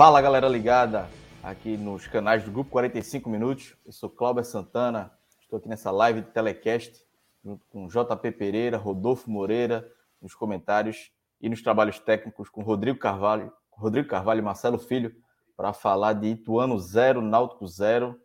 [0.00, 1.10] Fala galera ligada
[1.42, 3.76] aqui nos canais do Grupo 45 Minutos.
[3.84, 7.04] Eu sou Cláudio Santana, estou aqui nessa live de telecast
[7.44, 9.86] junto com JP Pereira, Rodolfo Moreira
[10.22, 15.14] nos comentários e nos trabalhos técnicos com Rodrigo Carvalho, Rodrigo Carvalho e Marcelo Filho
[15.54, 18.18] para falar de Ituano 0, Náutico 0,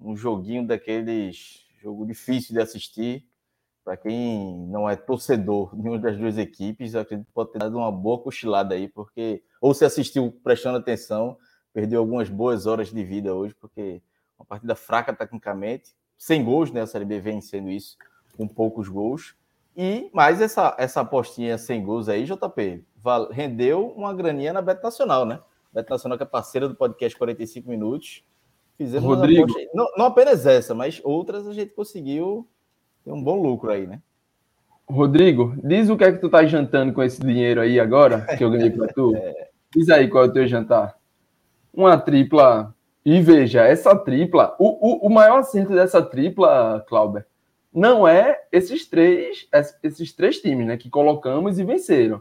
[0.00, 3.24] um joguinho daqueles jogo difícil de assistir.
[3.84, 7.76] Para quem não é torcedor de nenhuma das duas equipes, acredito que pode ter dado
[7.76, 11.36] uma boa cochilada aí, porque ou se assistiu prestando atenção,
[11.72, 14.00] perdeu algumas boas horas de vida hoje, porque
[14.38, 16.82] uma partida fraca tecnicamente, sem gols, né?
[16.82, 17.96] A Série B vem sendo isso,
[18.36, 19.34] com poucos gols.
[19.76, 22.84] E mais essa, essa apostinha sem gols aí, JP,
[23.30, 25.40] rendeu uma graninha na Beto Nacional, né?
[25.72, 28.24] Beto Nacional, que é parceira do podcast 45 Minutos.
[28.76, 29.46] Fizemos Rodrigo.
[29.74, 32.48] Não, não apenas essa, mas outras a gente conseguiu
[33.04, 34.00] ter um bom lucro aí, né?
[34.88, 38.44] Rodrigo, diz o que é que tu tá jantando com esse dinheiro aí agora, que
[38.44, 39.12] eu ganhei para tu.
[39.74, 40.94] Diz aí qual é o teu jantar.
[41.72, 42.74] Uma tripla.
[43.02, 47.26] E veja, essa tripla, o, o, o maior acerto dessa tripla, Clauber,
[47.72, 49.48] não é esses três,
[49.82, 52.20] esses três times, né, que colocamos e venceram.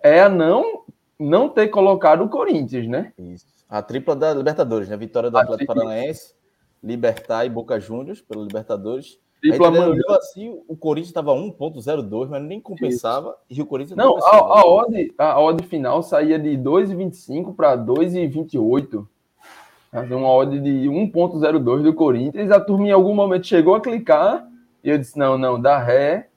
[0.00, 0.84] É a não
[1.18, 3.12] não ter colocado o Corinthians, né?
[3.18, 3.46] Isso.
[3.68, 4.96] A tripla da Libertadores, né?
[4.96, 5.90] Vitória do A Atlético tripla.
[5.90, 6.34] Paranaense,
[6.82, 9.18] Libertar e Boca Juniors pela Libertadores.
[9.40, 10.16] Tripla mandou.
[10.16, 13.36] Assim, o Corinthians estava 1.02, mas nem compensava.
[13.48, 14.36] E o Corinthians Não, compensava.
[14.36, 19.06] a, a, odd, a odd final saía de 2,25 para 2,28.
[19.90, 22.50] Fazer uma odd de 1,02 do Corinthians.
[22.50, 24.46] A turma em algum momento chegou a clicar
[24.82, 26.28] e eu disse: não, não, dá ré.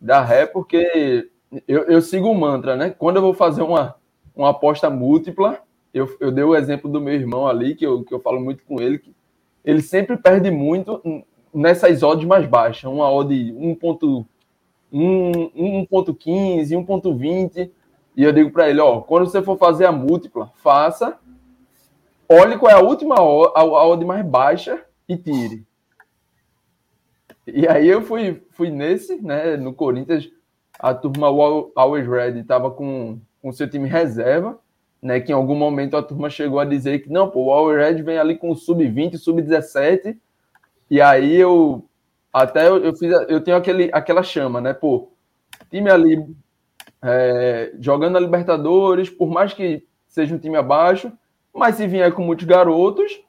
[0.00, 1.30] Dá ré, porque
[1.66, 2.90] eu, eu sigo o mantra, né?
[2.90, 3.94] Quando eu vou fazer uma,
[4.36, 5.58] uma aposta múltipla,
[5.92, 8.62] eu, eu dei o exemplo do meu irmão ali, que eu, que eu falo muito
[8.64, 9.14] com ele, que
[9.64, 11.00] ele sempre perde muito
[11.54, 12.90] nessas odds mais baixas.
[12.90, 14.24] Uma odd 1,1
[14.92, 17.70] 1.15, 1.20,
[18.16, 21.18] e eu digo para ele, ó, quando você for fazer a múltipla, faça,
[22.28, 25.64] olhe qual é a última o- a, odd mais baixa e tire.
[27.46, 30.30] E aí eu fui, fui nesse, né, no Corinthians,
[30.78, 34.58] a turma Al- Always Red estava com com seu time reserva,
[35.02, 37.78] né, que em algum momento a turma chegou a dizer que não, pô, o Always
[37.78, 40.16] Red vem ali com sub-20, sub-17,
[40.90, 41.88] e aí eu
[42.32, 44.74] até eu, eu fiz, eu tenho aquele, aquela chama, né?
[44.74, 45.12] Pô,
[45.70, 46.26] time ali
[47.02, 51.12] é, jogando a Libertadores, por mais que seja um time abaixo,
[51.52, 53.20] mas se vier com muitos garotos,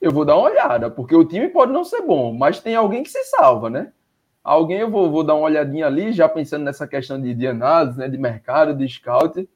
[0.00, 3.02] eu vou dar uma olhada, porque o time pode não ser bom, mas tem alguém
[3.02, 3.92] que se salva, né?
[4.42, 7.98] Alguém eu vou, vou dar uma olhadinha ali, já pensando nessa questão de, de análise,
[7.98, 8.08] né?
[8.08, 9.48] De mercado, de scout.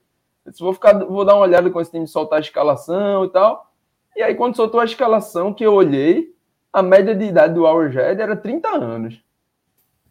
[0.59, 3.71] Vou, ficar, vou dar uma olhada com esse time soltar a escalação e tal.
[4.17, 6.35] E aí, quando soltou a escalação, que eu olhei,
[6.79, 9.23] a média de idade do Red era 30 anos.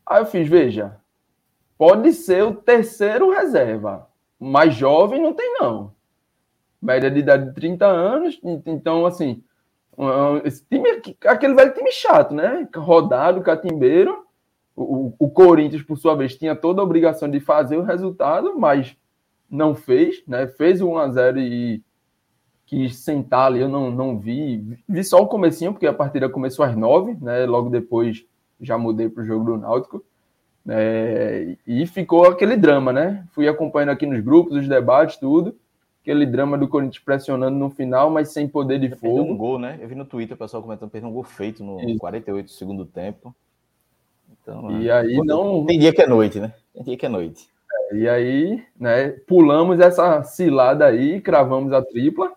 [0.05, 0.97] Aí eu fiz, veja,
[1.78, 4.07] pode ser o terceiro reserva,
[4.39, 5.94] mas jovem não tem não.
[6.81, 9.44] Média de idade de 30 anos, então assim,
[10.44, 12.67] esse time, aquele velho time chato, né?
[12.75, 14.25] Rodado, catimbeiro.
[14.75, 18.95] O- o Corinthians, por sua vez, tinha toda a obrigação de fazer o resultado, mas
[19.49, 20.45] não fez, né?
[20.47, 21.84] Fez o 1x0 e
[22.67, 24.78] quis sentar ali, eu não, não vi.
[24.88, 27.45] Vi só o comecinho, porque a partida começou às nove, né?
[27.45, 28.25] Logo depois
[28.61, 30.03] já mudei para o jogo do Náutico.
[30.69, 33.25] É, e ficou aquele drama, né?
[33.31, 35.55] Fui acompanhando aqui nos grupos, os debates, tudo.
[36.02, 39.35] Aquele drama do Corinthians pressionando no final, mas sem poder de Perdeu um fogo.
[39.35, 39.78] gol, né?
[39.81, 41.97] Eu vi no Twitter o pessoal comentando, perdeu um gol feito no Isso.
[41.99, 43.34] 48 do segundo tempo.
[44.41, 44.91] Então, E é.
[44.91, 46.53] aí não, Tem dia que é noite, né?
[46.73, 47.47] Tem dia que é noite.
[47.93, 52.34] E aí, né, pulamos essa cilada aí, cravamos a tripla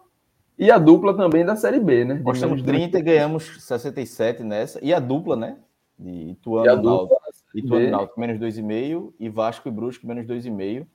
[0.61, 2.15] e a dupla também da Série B, né?
[2.15, 4.79] Menos dois 30 e ganhamos 67 nessa.
[4.85, 5.57] E a dupla, né?
[5.99, 7.19] De Ituano E a dupla
[7.55, 7.91] Ituano e B.
[7.91, 10.87] Náutico menos 2,5 e Vasco e Brusque menos 2,5.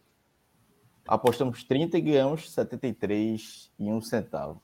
[1.07, 4.62] Apostamos 30 e ganhamos 73 e um centavo.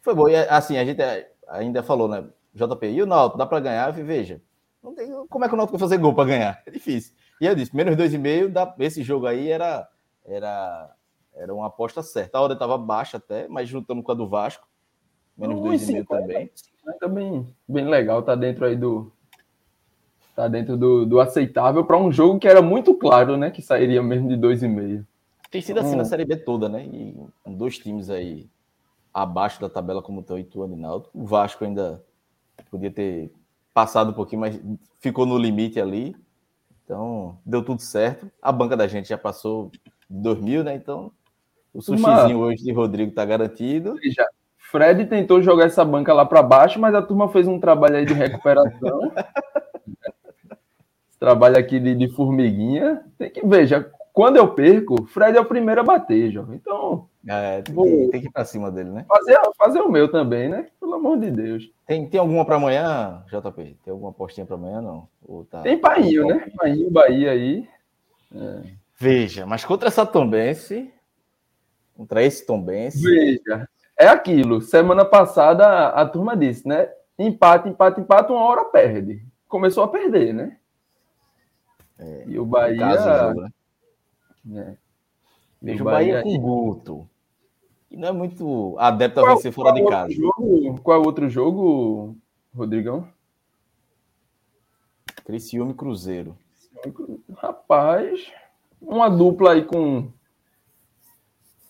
[0.00, 0.28] Foi bom.
[0.28, 1.00] E assim, a gente
[1.48, 2.24] ainda falou, né?
[2.52, 3.92] JP, e o Náutico, dá para ganhar?
[3.92, 4.42] Veja,
[4.82, 6.62] não tem, como é que o Náutico vai fazer gol para ganhar?
[6.66, 7.14] É difícil.
[7.40, 9.88] E eu disse, menos 2,5, esse jogo aí era,
[10.26, 10.90] era,
[11.40, 12.36] era uma aposta certa.
[12.36, 14.68] A hora estava baixa até, mas juntando com a do Vasco,
[15.36, 16.50] menos 2,5 também.
[16.98, 19.10] Também bem legal, tá dentro aí do,
[20.36, 23.50] tá dentro do, do aceitável para um jogo que era muito claro, né?
[23.50, 25.04] Que sairia mesmo de 2,5.
[25.50, 25.98] Tem sido assim hum.
[25.98, 26.84] na Série B toda, né?
[26.84, 27.16] E
[27.46, 28.48] dois times aí
[29.12, 31.18] abaixo da tabela como estão Ituano e Náutico.
[31.18, 32.04] O Vasco ainda
[32.70, 33.32] podia ter
[33.72, 34.60] passado um pouquinho, mas
[34.98, 36.14] ficou no limite ali.
[36.84, 38.30] Então, deu tudo certo.
[38.42, 39.70] A banca da gente já passou
[40.08, 40.74] de 2000, né?
[40.74, 41.12] Então,
[41.72, 42.46] o sushizinho Uma...
[42.46, 43.94] hoje de Rodrigo tá garantido.
[44.56, 48.04] Fred tentou jogar essa banca lá para baixo, mas a turma fez um trabalho aí
[48.04, 49.12] de recuperação.
[51.18, 53.02] trabalho aqui de, de, formiguinha.
[53.18, 56.54] Tem que ver, já quando eu perco, Fred é o primeiro a bater, João.
[56.54, 57.08] Então.
[57.28, 59.04] É, tem, que, tem que ir pra cima dele, né?
[59.08, 60.66] Fazer, fazer o meu também, né?
[60.80, 61.70] Pelo amor de Deus.
[61.86, 63.76] Tem, tem alguma para amanhã, JP?
[63.84, 65.08] Tem alguma postinha para amanhã, não?
[65.50, 65.60] Tá...
[65.60, 66.50] Tem Painho, né?
[66.56, 67.68] Painho, Bahia aí.
[68.34, 68.62] É.
[68.98, 70.90] Veja, mas contra essa Tombense,
[72.00, 73.02] contra esse Tombense.
[73.02, 74.62] Veja, é aquilo.
[74.62, 76.90] Semana passada a, a turma disse, né?
[77.18, 79.22] Empate, empate, empate, uma hora perde.
[79.46, 80.56] Começou a perder, né?
[81.98, 82.96] É, e o Bahia.
[82.96, 83.50] Jogo, né?
[84.54, 84.76] É.
[85.60, 87.10] Vejo o Bahia, Bahia com Guto.
[87.90, 90.10] E não é muito adepto a vencer fora de casa.
[90.10, 92.16] Jogo, qual é o outro jogo,
[92.54, 93.06] Rodrigão?
[95.22, 96.34] Criciúma e Cruzeiro.
[97.36, 98.32] Rapaz,
[98.80, 100.10] uma dupla aí com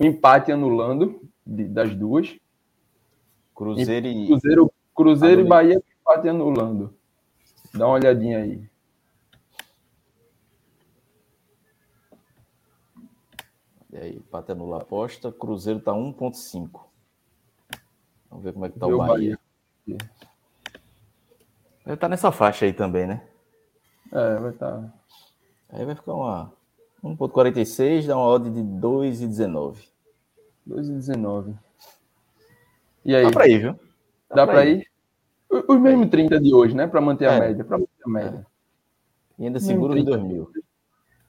[0.00, 2.34] empate anulando de, das duas.
[3.54, 4.26] Cruzeiro e.
[4.26, 6.94] Cruzeiro, Cruzeiro e Bahia empate anulando.
[7.74, 8.68] Dá uma olhadinha aí.
[13.92, 15.30] E aí, empate anula a aposta.
[15.30, 16.80] Cruzeiro tá 1,5.
[18.30, 19.38] Vamos ver como é que tá o Bahia.
[19.86, 19.98] Bahia.
[21.84, 23.26] Vai estar tá nessa faixa aí também, né?
[24.12, 24.80] É, vai estar.
[24.80, 24.94] Tá.
[25.70, 26.52] Aí vai ficar uma
[27.02, 29.89] 1,46, dá uma odd de 2,19.
[30.68, 31.54] 2,19.
[33.04, 33.24] E aí?
[33.24, 33.72] Dá pra ir, viu?
[34.28, 34.78] Dá, Dá pra, pra ir?
[34.78, 34.90] ir?
[35.68, 36.86] Os mesmos 30 de hoje, né?
[36.86, 37.40] Pra manter a é.
[37.40, 37.64] média.
[37.64, 38.46] Pra manter a média.
[38.46, 39.42] É.
[39.42, 40.50] E ainda segura os 2 mil.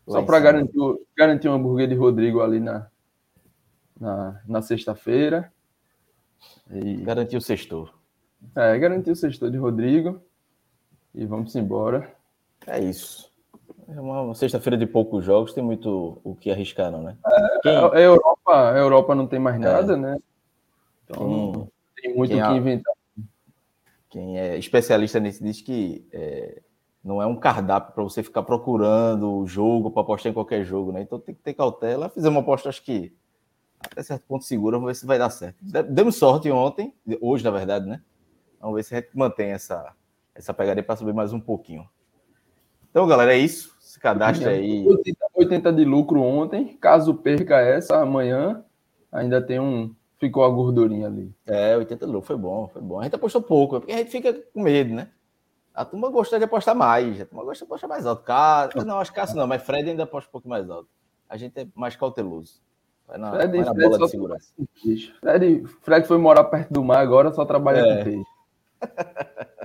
[0.08, 0.78] Só para garantir,
[1.16, 2.88] garantir um hambúrguer de Rodrigo ali na,
[4.00, 5.52] na, na sexta-feira.
[6.70, 6.98] E...
[6.98, 7.94] Garantir o sextor.
[8.56, 10.22] É, garantir o sextor de Rodrigo.
[11.16, 12.14] E vamos embora.
[12.68, 13.31] É isso.
[13.94, 17.18] É uma sexta-feira de poucos jogos, tem muito o que arriscar, não, né?
[17.26, 17.76] É, Quem...
[17.76, 19.60] a, Europa, a Europa não tem mais é.
[19.60, 19.98] nada, é.
[19.98, 20.18] né?
[21.04, 22.04] Então Quem...
[22.04, 22.52] tem muito o que é...
[22.52, 22.94] inventar.
[24.10, 26.62] Quem é especialista nisso diz que é,
[27.04, 30.92] não é um cardápio para você ficar procurando o jogo para apostar em qualquer jogo,
[30.92, 31.02] né?
[31.02, 32.10] Então tem que ter cautela.
[32.10, 33.14] Fizemos uma aposta, acho que
[33.80, 35.58] até certo ponto segura, vamos ver se vai dar certo.
[35.62, 38.02] Demos sorte ontem, hoje, na verdade, né?
[38.60, 39.94] Vamos ver se a gente mantém essa,
[40.36, 41.90] essa pegadinha para subir mais um pouquinho.
[42.90, 43.71] Então, galera, é isso.
[44.02, 44.86] Cadastre aí.
[44.88, 46.78] 80, 80 de lucro ontem.
[46.80, 48.64] Caso perca essa, amanhã
[49.12, 49.94] ainda tem um.
[50.18, 51.34] Ficou a gordurinha ali.
[51.46, 52.28] É, 80 de lucro.
[52.28, 53.00] Foi bom, foi bom.
[53.00, 55.10] A gente apostou pouco, porque a gente fica com medo, né?
[55.74, 58.24] A turma gosta de apostar mais, a turma gosta de apostar mais alto.
[58.24, 60.90] Cássio, não, acho que Cássio não, mas Fred ainda aposta um pouco mais alto.
[61.30, 62.62] A gente é mais cauteloso.
[63.08, 64.54] Vai na, Fred, vai na Fred bola de segurança.
[65.22, 67.98] Fred, Fred foi morar perto do mar agora, só trabalha é.
[67.98, 68.32] com peixe.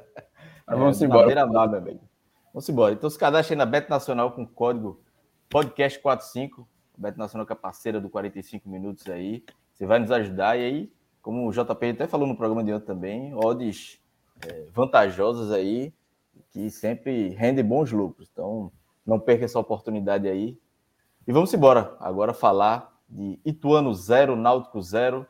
[0.67, 1.47] Mas vamos é, embora.
[1.47, 2.01] Mar, meu amigo.
[2.57, 2.95] Vamos embora.
[2.95, 4.99] Então se cadastre aí na Bet Nacional com código
[5.51, 6.67] podcast45.
[6.97, 9.45] Bet Nacional que é parceira do 45 minutos aí.
[9.75, 10.57] Você vai nos ajudar.
[10.59, 14.01] E aí, como o JP até falou no programa de ontem também, odds
[14.41, 15.93] é, vantajosas aí,
[16.51, 18.27] que sempre rendem bons lucros.
[18.33, 18.73] Então,
[19.05, 20.59] não perca essa oportunidade aí.
[21.29, 25.27] E vamos embora agora falar de Ituano 0, Náutico 0,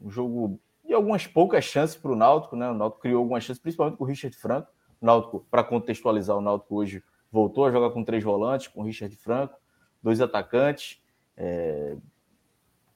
[0.00, 2.70] um jogo de algumas poucas chances para o Náutico, né?
[2.70, 4.77] O Náutico criou algumas chances, principalmente com o Richard Franco.
[5.00, 9.14] O Náutico, para contextualizar, o Náutico hoje voltou a jogar com três volantes, com Richard
[9.16, 9.58] Franco,
[10.02, 11.00] dois atacantes.
[11.36, 11.96] É...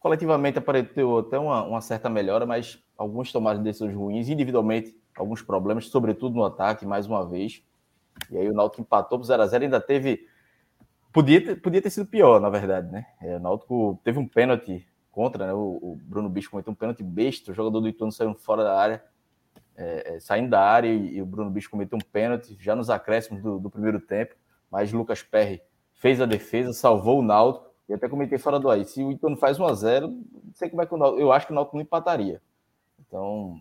[0.01, 5.89] Coletivamente apareceu até uma, uma certa melhora, mas alguns tomadas decisões ruins, individualmente alguns problemas,
[5.89, 7.63] sobretudo no ataque, mais uma vez.
[8.31, 10.27] E aí o Náutico empatou para 0x0, ainda teve.
[11.13, 13.07] Podia ter, podia ter sido pior, na verdade, né?
[13.21, 15.53] É, o Náutico teve um pênalti contra, né?
[15.53, 18.79] O, o Bruno Bicho cometeu um pênalti besta, o jogador do Ituano saiu fora da
[18.79, 19.05] área,
[19.77, 22.91] é, é, saindo da área, e, e, o Bruno Bicho cometeu um pênalti já nos
[22.91, 24.35] acréscimos do, do primeiro tempo,
[24.71, 25.63] mas Lucas Perry
[25.95, 28.85] fez a defesa, salvou o Náutico, e até comentei fora do aí.
[28.85, 31.21] Se o Ituano faz 1x0, não sei como é que o Náutico.
[31.21, 32.41] Eu acho que o Náutico não empataria.
[32.99, 33.61] Então,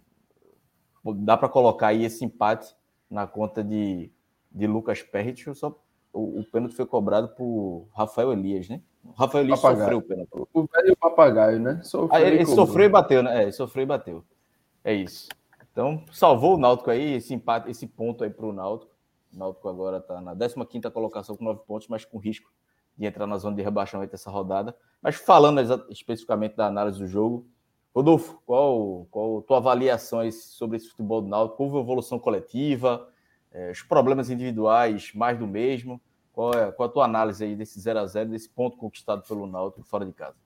[1.18, 2.74] dá para colocar aí esse empate
[3.10, 4.12] na conta de,
[4.52, 5.54] de Lucas Perrit.
[5.54, 5.78] Só,
[6.14, 8.82] o, o pênalti foi cobrado por Rafael Elias, né?
[9.04, 9.84] O Rafael Elias papagaio.
[9.84, 10.50] sofreu o pênalti.
[10.54, 11.82] O velho papagaio, né?
[11.84, 13.40] Sofreu ah, ele sofreu e bateu, né?
[13.40, 14.24] É, ele sofreu e bateu.
[14.84, 15.28] É isso.
[15.72, 18.92] Então, salvou o Náutico aí, esse empate, esse ponto aí para o Náutico.
[19.34, 22.52] O Náutico agora está na 15 colocação com 9 pontos, mas com risco
[22.98, 24.76] de entrar na zona de rebaixamento essa rodada.
[25.02, 27.48] Mas falando especificamente da análise do jogo,
[27.94, 31.64] Rodolfo, qual, qual tua avaliação sobre esse futebol do Náutico?
[31.64, 33.08] Houve evolução coletiva,
[33.52, 36.02] é, os problemas individuais mais do mesmo?
[36.32, 39.46] Qual é, qual a tua análise aí desse 0 a 0 desse ponto conquistado pelo
[39.46, 40.38] Náutico fora de casa?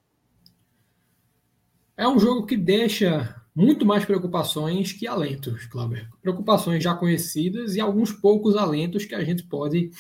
[1.98, 6.08] É um jogo que deixa muito mais preocupações que alentos, Cláudio.
[6.22, 9.92] Preocupações já conhecidas e alguns poucos alentos que a gente pode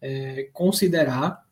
[0.00, 1.46] é, considerar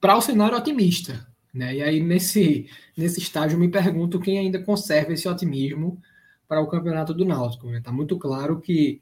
[0.00, 1.28] para o cenário otimista.
[1.54, 1.76] Né?
[1.76, 6.00] E aí, nesse, nesse estágio, me pergunto quem ainda conserva esse otimismo
[6.48, 7.66] para o campeonato do Náutico.
[7.66, 7.82] Está né?
[7.82, 9.00] Tá muito claro que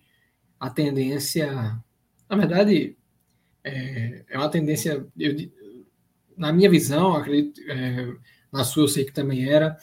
[0.61, 1.53] a tendência,
[2.29, 2.97] na verdade,
[3.65, 5.51] é, é uma tendência, eu,
[6.37, 8.15] na minha visão, acredito, é,
[8.57, 9.77] na sua eu sei que também era,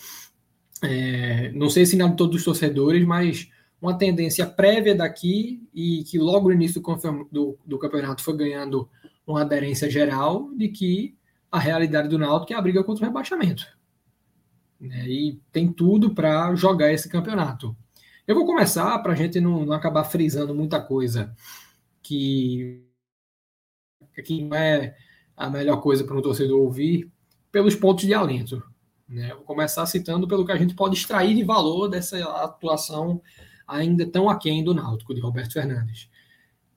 [0.82, 3.50] é, não sei se de todos os torcedores, mas
[3.82, 8.90] uma tendência prévia daqui e que logo no início do, do, do campeonato foi ganhando
[9.26, 11.16] uma aderência geral de que
[11.52, 13.66] a realidade do Náutico é a briga contra o rebaixamento.
[14.80, 15.08] Né?
[15.08, 17.76] E tem tudo para jogar esse campeonato.
[18.26, 21.36] Eu vou começar para a gente não, não, acabar frisando muita coisa
[22.02, 22.82] que,
[24.26, 24.96] que não é
[25.36, 27.13] a melhor coisa para um torcedor ouvir
[27.54, 28.64] pelos pontos de alento.
[29.08, 29.32] Né?
[29.36, 33.22] Vou começar citando pelo que a gente pode extrair de valor dessa atuação
[33.68, 36.10] ainda tão aquém do Náutico, de Roberto Fernandes.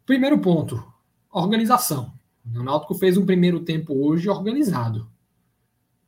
[0.04, 0.84] Primeiro ponto,
[1.32, 2.12] organização.
[2.54, 5.10] O Náutico fez um primeiro tempo hoje organizado.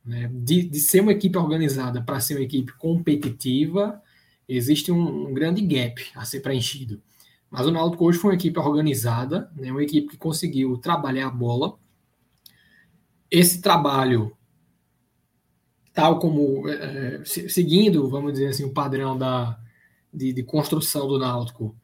[0.05, 0.29] Né?
[0.31, 3.99] De, de ser uma equipe organizada para ser uma equipe competitiva,
[4.47, 7.01] existe um, um, grande gap a ser preenchido.
[7.49, 9.71] Mas o Náutico hoje foi uma equipe organizada, né?
[9.71, 11.75] uma equipe que conseguiu trabalhar a bola.
[13.31, 14.37] Esse trabalho,
[15.99, 19.59] tal como é, seguindo, vamos dizer assim, o padrão da,
[20.13, 21.75] de, de construção do Náutico,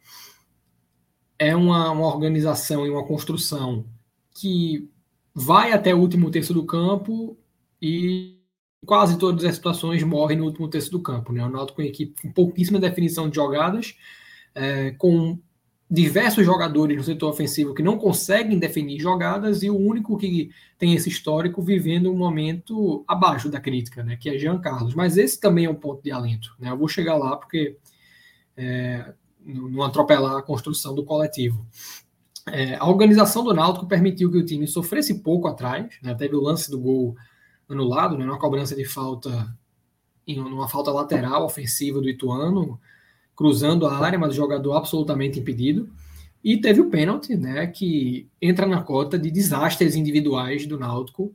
[1.38, 3.86] é uma, uma organização e uma construção
[4.34, 4.90] que
[5.34, 7.38] vai até o último terço do campo
[7.82, 8.40] e
[8.86, 11.34] quase todas as situações morrem no último terço do campo.
[11.34, 11.46] Né?
[11.46, 13.98] O Náutico com equipe com pouquíssima definição de jogadas,
[14.54, 15.38] é, com
[15.90, 20.50] diversos jogadores no setor ofensivo que não conseguem definir jogadas e o único que
[20.80, 24.96] tem esse histórico vivendo um momento abaixo da crítica, né, que é Jean Carlos.
[24.96, 26.56] Mas esse também é um ponto de alento.
[26.60, 26.72] Né?
[26.72, 27.78] Eu vou chegar lá porque
[28.58, 29.14] é,
[29.46, 31.66] não atropelar a construção do coletivo.
[32.48, 36.16] É, a organização do Náutico permitiu que o time sofresse pouco atrás, né?
[36.16, 37.16] teve o lance do gol
[37.70, 38.26] anulado, né?
[38.26, 39.56] numa cobrança de falta,
[40.28, 42.80] em uma falta lateral ofensiva do Ituano,
[43.36, 45.90] cruzando a área, mas o jogador absolutamente impedido.
[46.44, 51.34] E teve o pênalti, né, que entra na cota de desastres individuais do Náutico,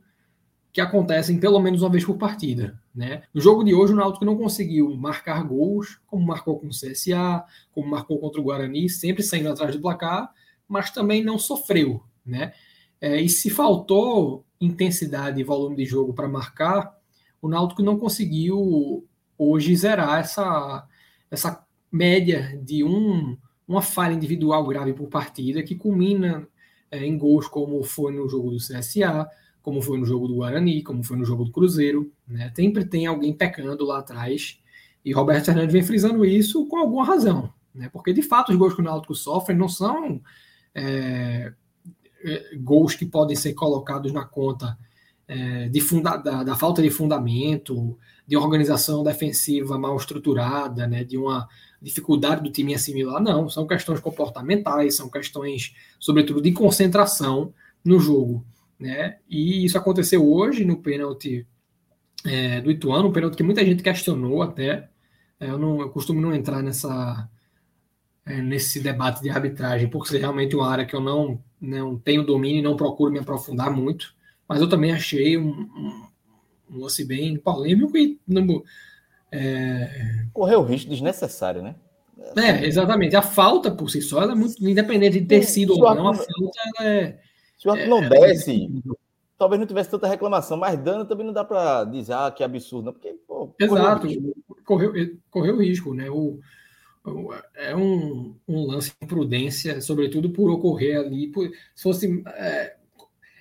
[0.71, 2.79] que acontecem pelo menos uma vez por partida.
[2.95, 3.23] Né?
[3.33, 7.43] No jogo de hoje, o Náutico não conseguiu marcar gols, como marcou com o CSA,
[7.73, 10.31] como marcou contra o Guarani, sempre saindo atrás do placar,
[10.67, 12.53] mas também não sofreu, né?
[13.01, 16.95] É, e se faltou intensidade e volume de jogo para marcar,
[17.41, 19.05] o Náutico não conseguiu
[19.37, 20.87] hoje zerar essa,
[21.29, 26.47] essa média de um, uma falha individual grave por partida que culmina
[26.89, 29.27] é, em gols como foi no jogo do CSA,
[29.61, 32.11] como foi no jogo do Guarani, como foi no jogo do Cruzeiro.
[32.27, 32.51] Né?
[32.55, 34.59] Sempre tem alguém pecando lá atrás.
[35.03, 37.53] E Roberto Fernandes vem frisando isso com alguma razão.
[37.73, 37.89] Né?
[37.91, 40.21] Porque, de fato, os gols que o Náutico sofre não são
[40.73, 41.53] é,
[42.23, 44.77] é, gols que podem ser colocados na conta
[45.27, 51.17] é, de funda da, da, falta de fundamento, de organização defensiva mal estruturada, né, de
[51.17, 51.47] uma
[51.81, 58.45] dificuldade do time assimilar, não, são questões comportamentais, são questões, sobretudo, de concentração no jogo.
[58.79, 59.17] Né?
[59.29, 61.47] E isso aconteceu hoje no pênalti
[62.25, 64.89] é, do Ituano, um pênalti que muita gente questionou até.
[65.39, 67.27] É, eu, não, eu costumo não entrar nessa,
[68.25, 72.25] é, nesse debate de arbitragem, por ser realmente uma área que eu não, não tenho
[72.25, 74.13] domínio e não procuro me aprofundar muito,
[74.47, 76.07] mas eu também achei um, um,
[76.69, 78.63] um lance bem polêmico e não,
[79.31, 80.25] é...
[80.33, 81.75] correu risco desnecessário, né?
[82.35, 83.15] É, exatamente.
[83.15, 86.31] A falta por si só é muito independente de ter sido ou não, a falta
[86.81, 87.17] é.
[87.57, 88.91] Se o é, não desse, é
[89.37, 92.85] talvez não tivesse tanta reclamação, mas dano também não dá para dizer ah, que absurdo,
[92.85, 94.07] não, porque pô, Exato,
[94.63, 94.93] correu,
[95.29, 96.09] correu, risco, né?
[96.09, 96.39] O,
[97.55, 101.27] é um, um lance de prudência, sobretudo por ocorrer ali.
[101.27, 102.23] Por, se fosse.
[102.27, 102.75] É,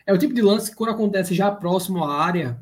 [0.07, 2.59] é, o tipo de lance que, quando acontece já próximo à área,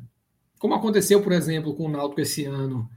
[0.59, 2.89] como aconteceu, por exemplo, com o Náutico esse ano,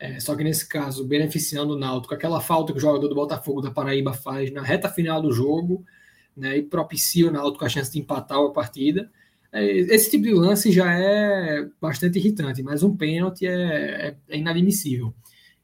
[0.00, 3.60] é, só que nesse caso, beneficiando o Náutico, aquela falta que o jogador do Botafogo
[3.60, 5.84] da Paraíba faz na reta final do jogo,
[6.34, 9.10] né, e propicia o Náutico a chance de empatar a partida.
[9.52, 14.38] É, esse tipo de lance já é bastante irritante, mas um pênalti é, é, é
[14.38, 15.14] inadmissível.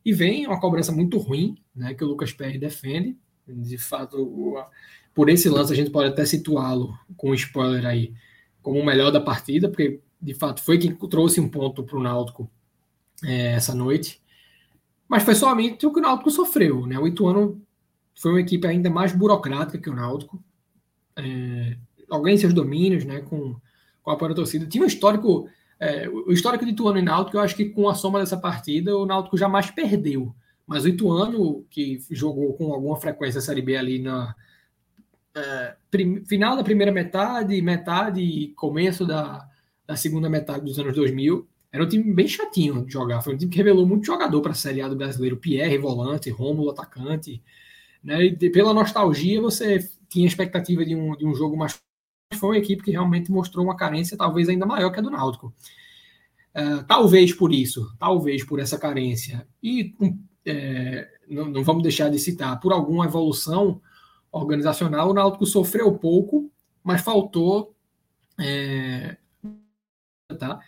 [0.05, 3.17] E vem uma cobrança muito ruim, né, que o Lucas Perry defende,
[3.49, 4.55] De fato,
[5.15, 8.13] por esse lance a gente pode até situá-lo com spoiler aí
[8.61, 12.03] como o melhor da partida, porque de fato foi quem trouxe um ponto para o
[12.03, 12.51] Náutico
[13.25, 14.21] é, essa noite.
[15.09, 16.87] Mas foi somente o que o Náutico sofreu.
[16.87, 16.99] Né?
[16.99, 17.61] O Ituano
[18.15, 20.43] foi uma equipe ainda mais burocrática que o Náutico.
[21.17, 21.77] É,
[22.11, 23.57] alguém seus domínios, né, com,
[24.03, 24.67] com a apoio da torcida.
[24.67, 25.49] Tinha um histórico,
[25.79, 28.97] é, o histórico de Ituano e Náutico, eu acho que com a soma dessa partida,
[28.97, 30.35] o Náutico jamais perdeu.
[30.67, 34.35] Mas o Ituano, que jogou com alguma frequência a Série B ali na
[35.35, 39.47] é, prim, final da primeira metade, metade e começo da,
[39.87, 41.47] da segunda metade dos anos 2000,
[41.77, 43.21] era um time bem chatinho de jogar.
[43.21, 45.37] Foi um time que revelou muito jogador para a Série A do brasileiro.
[45.37, 47.43] Pierre, volante, Rômulo, atacante.
[48.03, 48.25] Né?
[48.25, 51.79] E pela nostalgia, você tinha expectativa de um, de um jogo mais.
[52.35, 55.53] Foi uma equipe que realmente mostrou uma carência talvez ainda maior que a do Náutico.
[56.55, 59.47] Uh, talvez por isso, talvez por essa carência.
[59.63, 63.83] E um, é, não, não, vamos deixar de citar, por alguma evolução
[64.33, 66.51] organizacional, o Náutico sofreu pouco,
[66.83, 67.77] mas faltou
[68.41, 69.19] é,
[70.39, 70.59] tá?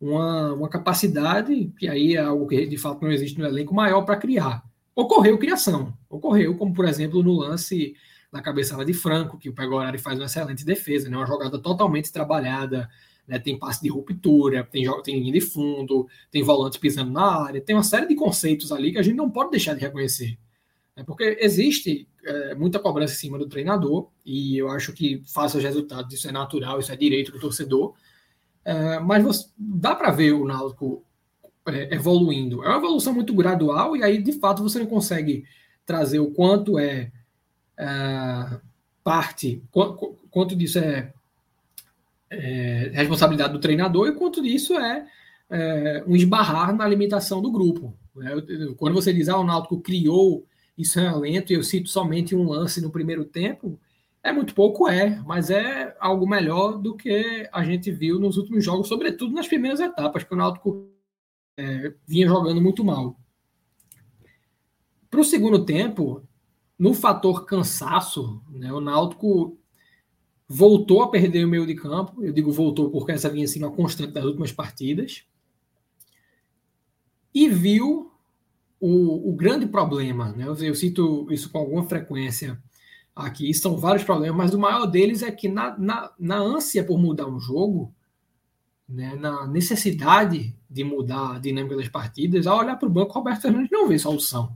[0.00, 4.02] Uma, uma capacidade, que aí é algo que de fato não existe no elenco, maior
[4.02, 4.64] para criar.
[4.94, 7.94] Ocorreu criação, ocorreu, como por exemplo no lance
[8.32, 11.16] na cabeçada de Franco, que o Pegorari faz uma excelente defesa, né?
[11.16, 12.88] uma jogada totalmente trabalhada,
[13.26, 13.38] né?
[13.38, 17.74] tem passe de ruptura, tem, tem linha de fundo, tem volante pisando na área, tem
[17.74, 20.38] uma série de conceitos ali que a gente não pode deixar de reconhecer.
[20.96, 21.04] Né?
[21.04, 25.64] Porque existe é, muita cobrança em cima do treinador, e eu acho que faça os
[25.64, 27.94] resultados, isso é natural, isso é direito do torcedor,
[28.66, 31.04] é, mas você, dá para ver o Náutico
[31.66, 32.64] é, evoluindo.
[32.64, 35.44] É uma evolução muito gradual, e aí, de fato, você não consegue
[35.86, 37.12] trazer o quanto é,
[37.78, 38.60] é
[39.04, 41.12] parte, quanto, quanto disso é,
[42.28, 45.06] é, responsabilidade do treinador e quanto disso é,
[45.48, 47.94] é um esbarrar na limitação do grupo.
[48.16, 48.32] Né?
[48.76, 50.44] Quando você diz, ah, o Náutico criou
[50.76, 53.78] isso é lento, e eu cito somente um lance no primeiro tempo,
[54.26, 58.64] é muito pouco, é, mas é algo melhor do que a gente viu nos últimos
[58.64, 60.90] jogos, sobretudo nas primeiras etapas, que o Náutico
[61.56, 63.18] é, vinha jogando muito mal.
[65.08, 66.26] Para o segundo tempo,
[66.78, 69.56] no fator cansaço, né, o Náutico
[70.48, 72.22] voltou a perder o meio de campo.
[72.22, 75.24] Eu digo voltou porque essa vinha sendo a constante das últimas partidas.
[77.32, 78.10] E viu
[78.80, 80.46] o, o grande problema, né?
[80.46, 82.62] Eu, eu, cito isso com alguma frequência
[83.16, 86.98] aqui, são vários problemas, mas o maior deles é que na, na, na ânsia por
[86.98, 87.94] mudar um jogo,
[88.86, 93.40] né, na necessidade de mudar a dinâmica das partidas, ao olhar para o banco, Roberto
[93.40, 94.54] Fernandes não vê solução.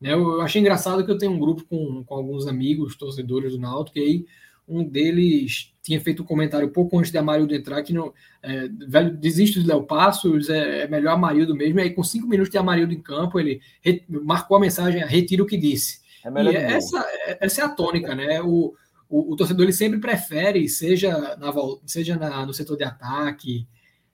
[0.00, 3.52] Né, eu, eu achei engraçado que eu tenho um grupo com, com alguns amigos, torcedores
[3.52, 4.26] do Náutico, e aí
[4.68, 9.16] um deles tinha feito um comentário pouco antes de Amarildo entrar que não, é, velho,
[9.16, 11.80] desisto de Léo Passos, é, é, melhor Amarildo mesmo.
[11.80, 15.42] E aí, com cinco minutos de Amarildo em campo, ele re, marcou a mensagem, retira
[15.42, 16.00] o que disse.
[16.24, 17.06] É e essa,
[17.40, 18.40] essa é a tônica, né?
[18.42, 18.74] O,
[19.08, 21.52] o, o, torcedor ele sempre prefere, seja, na,
[21.86, 23.66] seja na, no setor de ataque,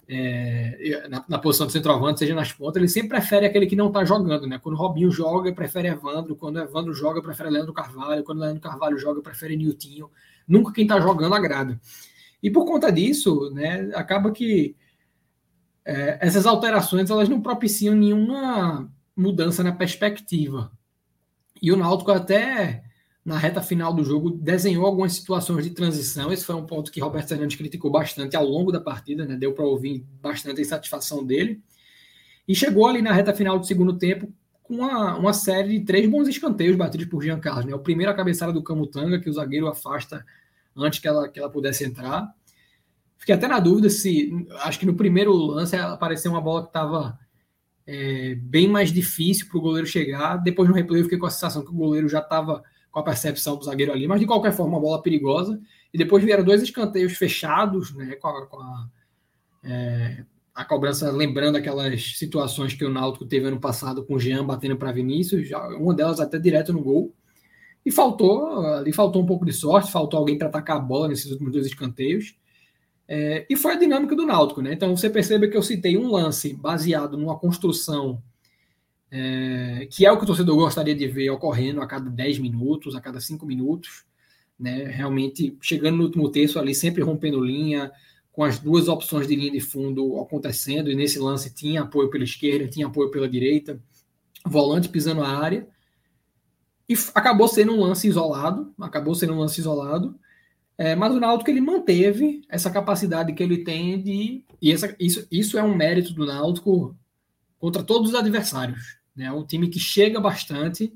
[0.09, 3.89] é, na, na, posição de centroavante, seja nas pontas, ele sempre prefere aquele que não
[3.89, 4.59] está jogando, né?
[4.59, 8.99] Quando o Robinho joga, prefere Evandro, quando Evandro joga, prefere Leandro Carvalho, quando Leandro Carvalho
[8.99, 10.09] joga, prefere Niltinho
[10.47, 11.81] nunca quem está jogando agrada.
[12.43, 14.77] E por conta disso, né, acaba que
[15.85, 20.71] é, essas alterações elas não propiciam nenhuma mudança na perspectiva.
[21.67, 22.85] E o Náutico até
[23.25, 26.33] na reta final do jogo desenhou algumas situações de transição.
[26.33, 29.35] Esse foi um ponto que Roberto Fernandes criticou bastante ao longo da partida, né?
[29.35, 31.61] Deu para ouvir bastante a insatisfação dele.
[32.47, 36.09] E chegou ali na reta final do segundo tempo com uma, uma série de três
[36.09, 37.65] bons escanteios batidos por Jean Carlos.
[37.65, 37.75] Né?
[37.75, 40.25] O primeiro a cabeçada do Camutanga, que o zagueiro afasta
[40.77, 42.33] antes que ela, que ela pudesse entrar.
[43.19, 44.47] Fiquei até na dúvida se.
[44.61, 47.19] Acho que no primeiro lance apareceu uma bola que estava
[47.87, 50.37] é, bem mais difícil para o goleiro chegar.
[50.39, 53.03] Depois no replay eu fiquei com a sensação que o goleiro já estava com a
[53.03, 55.61] percepção do zagueiro ali, mas de qualquer forma, uma bola perigosa.
[55.93, 58.89] E depois vieram dois escanteios fechados, né, com a, com a
[59.63, 64.45] é, a cobrança lembrando aquelas situações que o Náutico teve ano passado com o Jean
[64.45, 67.15] batendo para Vinícius, uma delas até direto no gol.
[67.85, 71.31] E faltou, ali faltou um pouco de sorte, faltou alguém para atacar a bola nesses
[71.31, 72.35] últimos dois escanteios.
[73.09, 74.73] É, e foi a dinâmica do Náutico, né?
[74.73, 78.23] Então você percebe que eu citei um lance baseado numa construção
[79.11, 82.97] é, que é o que o torcedor gostaria de ver ocorrendo a cada 10 minutos,
[82.97, 84.05] a cada 5 minutos,
[84.59, 84.85] né?
[84.85, 87.93] Realmente chegando no último terço ali, sempre rompendo linha,
[88.33, 92.25] com as duas opções de linha de fundo acontecendo, e nesse lance tinha apoio pela
[92.25, 93.81] esquerda, tinha apoio pela direita,
[94.45, 95.67] volante pisando a área,
[96.89, 100.19] e acabou sendo um lance isolado, acabou sendo um lance isolado,
[100.79, 105.27] é, mas o Náutico ele manteve essa capacidade que ele tem de, e essa, isso,
[105.31, 106.97] isso é um mérito do Náutico
[107.59, 109.27] contra todos os adversários, né?
[109.27, 110.93] É um time que chega bastante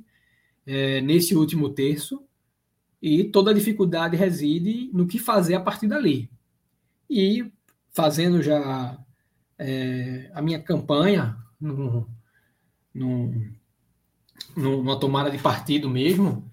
[0.67, 2.23] é, nesse último terço,
[3.03, 6.31] e toda a dificuldade reside no que fazer a partir dali.
[7.09, 7.51] E
[7.91, 8.99] fazendo já
[9.59, 11.37] é, a minha campanha
[14.55, 16.50] numa tomada de partido mesmo,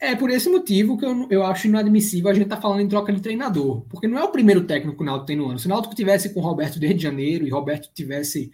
[0.00, 2.88] é por esse motivo que eu, eu acho inadmissível a gente estar tá falando em
[2.88, 3.82] troca de treinador.
[3.82, 5.58] Porque não é o primeiro técnico que o Náutico tem no ano.
[5.58, 8.50] Se o Náutico tivesse com o Roberto desde janeiro e Roberto tivesse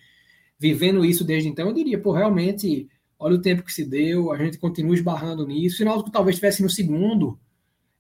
[0.59, 4.37] vivendo isso desde então, eu diria, pô, realmente, olha o tempo que se deu, a
[4.37, 5.81] gente continua esbarrando nisso.
[5.81, 7.39] E o Náutico talvez estivesse no segundo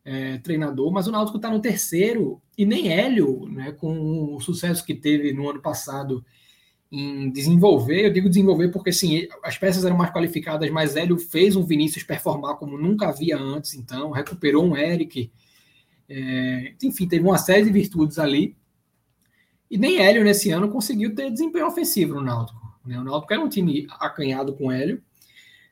[0.04, 2.42] é, treinador, mas o Náutico está no terceiro.
[2.58, 6.24] E nem Hélio, né, com o sucesso que teve no ano passado
[6.90, 11.56] em desenvolver, eu digo desenvolver porque assim, as peças eram mais qualificadas, mas Hélio fez
[11.56, 15.30] um Vinícius performar como nunca havia antes, então recuperou um Eric,
[16.08, 18.56] é, enfim, teve uma série de virtudes ali.
[19.68, 22.60] E nem Hélio nesse ano conseguiu ter desempenho ofensivo no Náutico.
[22.84, 22.98] Né?
[22.98, 25.02] O Náutico era um time acanhado com Hélio.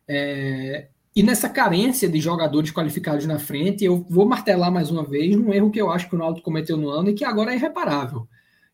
[0.09, 5.37] É, e nessa carência de jogadores qualificados na frente, eu vou martelar mais uma vez
[5.37, 7.57] num erro que eu acho que o Náutico cometeu no ano e que agora é
[7.57, 8.27] irreparável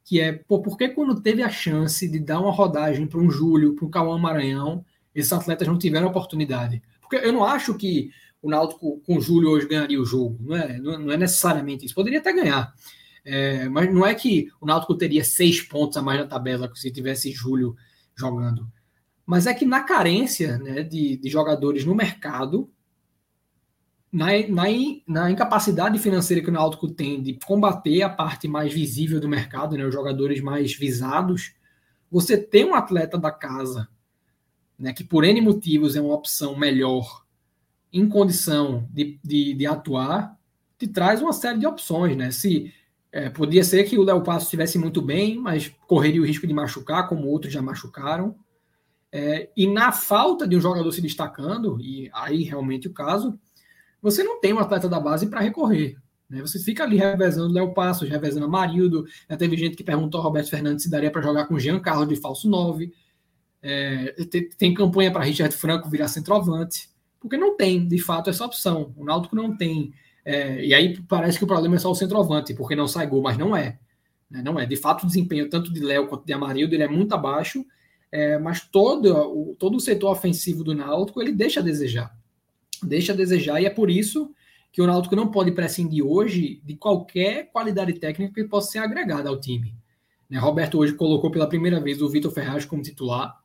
[0.05, 3.31] que é pô, por que quando teve a chance de dar uma rodagem para um
[3.31, 4.85] Júlio, para um Cauã Maranhão,
[5.15, 6.83] esses atletas não tiveram oportunidade?
[7.01, 8.11] Porque eu não acho que
[8.43, 11.95] o Náutico com o Júlio hoje ganharia o jogo, não é, não é necessariamente isso.
[11.95, 12.75] Poderia até ganhar,
[13.25, 16.91] é, mas não é que o Náutico teria seis pontos a mais na tabela se
[16.91, 17.77] tivesse Júlio
[18.17, 18.67] jogando.
[19.27, 22.69] Mas é que na carência né, de, de jogadores no mercado,
[24.13, 24.65] na, na,
[25.07, 29.77] na, incapacidade financeira que o Náutico tem de combater a parte mais visível do mercado,
[29.77, 31.55] né, os jogadores mais visados,
[32.11, 33.89] você tem um atleta da casa,
[34.79, 37.25] né, que por N motivos é uma opção melhor,
[37.93, 40.37] em condição de, de, de atuar,
[40.79, 42.17] te traz uma série de opções.
[42.17, 42.31] Né?
[42.31, 42.73] Se
[43.13, 46.55] é, Podia ser que o Léo Passo estivesse muito bem, mas correria o risco de
[46.55, 48.37] machucar, como outros já machucaram.
[49.13, 53.39] É, e na falta de um jogador se destacando, e aí realmente o caso,
[54.03, 55.97] você não tem um atleta da base para recorrer.
[56.29, 56.41] Né?
[56.41, 59.05] Você fica ali revezando Léo Passos, revezando Amarildo.
[59.29, 62.09] Já teve gente que perguntou ao Roberto Fernandes se daria para jogar com Jean Carlos
[62.09, 62.93] de falso 9.
[63.63, 66.89] É, tem, tem, campanha para Richard Franco virar centroavante,
[67.21, 68.95] porque não tem, de fato, essa opção.
[68.97, 69.93] O Náutico não tem.
[70.25, 73.21] É, e aí parece que o problema é só o centroavante, porque não sai gol,
[73.21, 73.79] mas não é.
[74.31, 74.41] Né?
[74.43, 74.65] Não é.
[74.65, 77.67] De fato, o desempenho tanto de Léo quanto de Amarildo ele é muito abaixo,
[78.11, 82.20] é, mas todo o, todo o setor ofensivo do Náutico ele deixa a desejar
[82.87, 84.31] deixa a desejar, e é por isso
[84.73, 89.29] que o Náutico não pode prescindir hoje de qualquer qualidade técnica que possa ser agregada
[89.29, 89.75] ao time.
[90.29, 90.39] Né?
[90.39, 93.37] Roberto hoje colocou pela primeira vez o Vitor Ferraz como titular.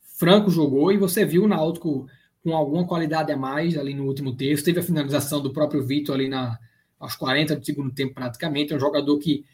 [0.00, 2.06] Franco jogou e você viu o Náutico
[2.42, 4.64] com alguma qualidade a mais ali no último terço.
[4.64, 6.58] Teve a finalização do próprio Vitor ali na,
[6.98, 8.72] aos 40 do segundo tempo, praticamente.
[8.72, 9.44] É um jogador que.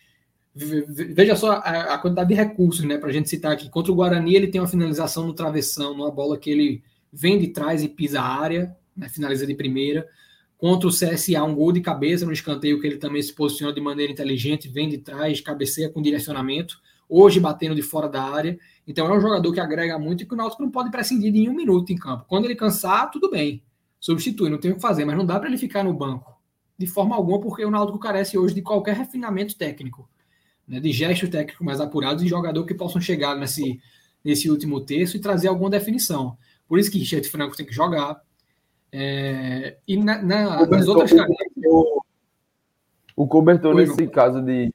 [0.54, 2.96] Veja só a, a quantidade de recursos, né?
[2.96, 3.68] Para a gente citar aqui.
[3.68, 7.48] Contra o Guarani, ele tem uma finalização no travessão, numa bola que ele vem de
[7.48, 10.06] trás e pisa a área né, finaliza de primeira.
[10.56, 13.80] Contra o CSA, um gol de cabeça no escanteio, que ele também se posiciona de
[13.80, 16.80] maneira inteligente, vem de trás, cabeceia com direcionamento.
[17.08, 18.58] Hoje batendo de fora da área.
[18.86, 21.48] Então é um jogador que agrega muito e que o Náutico não pode prescindir de
[21.48, 22.24] um minuto em campo.
[22.26, 23.62] Quando ele cansar, tudo bem.
[24.00, 26.32] Substitui, não tem o que fazer, mas não dá para ele ficar no banco.
[26.78, 30.08] De forma alguma, porque o Náutico carece hoje de qualquer refinamento técnico.
[30.66, 33.78] Né, de gestos técnicos mais apurados e jogador que possam chegar nesse,
[34.24, 36.38] nesse último terço e trazer alguma definição.
[36.66, 38.18] Por isso que Richard Franco tem que jogar,
[38.96, 41.10] é, e na, na, nas outras
[41.66, 42.00] O,
[43.16, 44.72] o cobertor Oi, nesse caso de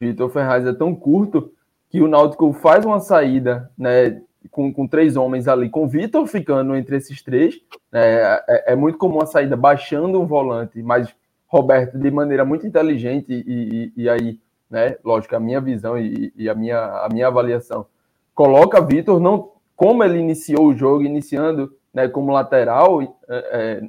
[0.00, 1.52] Vitor Ferraz é tão curto
[1.88, 6.26] que o Náutico faz uma saída né, com, com três homens ali, com o Vitor
[6.26, 7.54] ficando entre esses três.
[7.92, 11.14] Né, é, é, muito comum a saída baixando um volante, mas
[11.46, 16.32] Roberto, de maneira muito inteligente, e, e, e aí, né, lógico, a minha visão e,
[16.36, 17.86] e, a, minha, a minha avaliação,
[18.34, 23.82] coloca Vitor, não como ele iniciou o jogo, iniciando né, como lateral, é, é,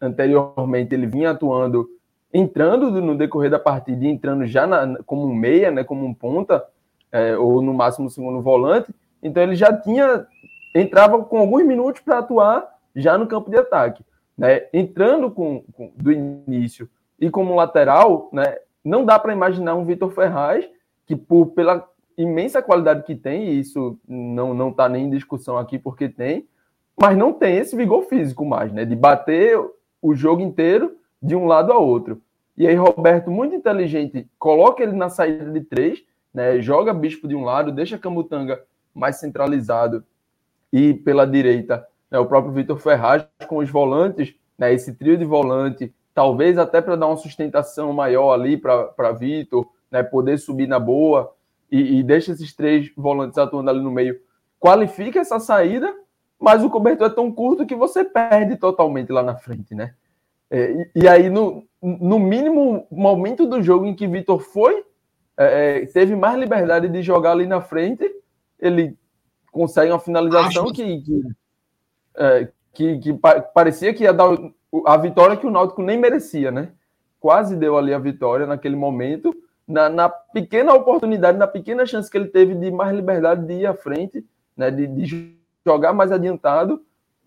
[0.00, 1.86] anteriormente ele vinha atuando,
[2.32, 6.64] entrando no decorrer da partida, entrando já na, como um meia, né, como um ponta,
[7.12, 10.26] é, ou no máximo segundo volante, então ele já tinha,
[10.74, 14.02] entrava com alguns minutos para atuar já no campo de ataque.
[14.38, 16.88] Né, entrando com, com, do início
[17.20, 20.66] e como lateral, né, não dá para imaginar um Vitor Ferraz
[21.04, 25.58] que por pela imensa qualidade que tem, e isso não não está nem em discussão
[25.58, 26.48] aqui porque tem,
[27.00, 28.84] mas não tem esse vigor físico mais, né?
[28.84, 29.58] De bater
[30.02, 32.20] o jogo inteiro de um lado a outro.
[32.56, 36.60] E aí, Roberto, muito inteligente, coloca ele na saída de três, né?
[36.60, 38.62] Joga Bispo de um lado, deixa Camutanga
[38.94, 40.04] mais centralizado
[40.70, 42.18] e pela direita, né?
[42.18, 44.74] O próprio Vitor Ferraz com os volantes, né?
[44.74, 50.02] Esse trio de volante, talvez até para dar uma sustentação maior ali para Vitor, né?
[50.02, 51.32] Poder subir na boa
[51.72, 54.20] e, e deixa esses três volantes atuando ali no meio.
[54.58, 55.94] Qualifica essa saída
[56.40, 59.94] mas o cobertor é tão curto que você perde totalmente lá na frente, né?
[60.50, 64.84] É, e, e, aí, no, no mínimo momento do jogo em que Vitor foi,
[65.36, 68.10] é, é, teve mais liberdade de jogar ali na frente,
[68.58, 68.96] ele
[69.52, 71.22] consegue uma finalização que, que,
[72.16, 73.12] é, que, que
[73.54, 74.26] parecia que ia dar
[74.86, 76.72] a vitória que o Náutico nem merecia, né?
[77.20, 79.34] Quase deu ali a vitória naquele momento,
[79.68, 83.66] na, na, pequena oportunidade, na pequena chance que ele teve de mais liberdade de ir
[83.66, 84.24] à frente,
[84.56, 84.70] né?
[84.70, 86.82] De, de jogar mais adiantado,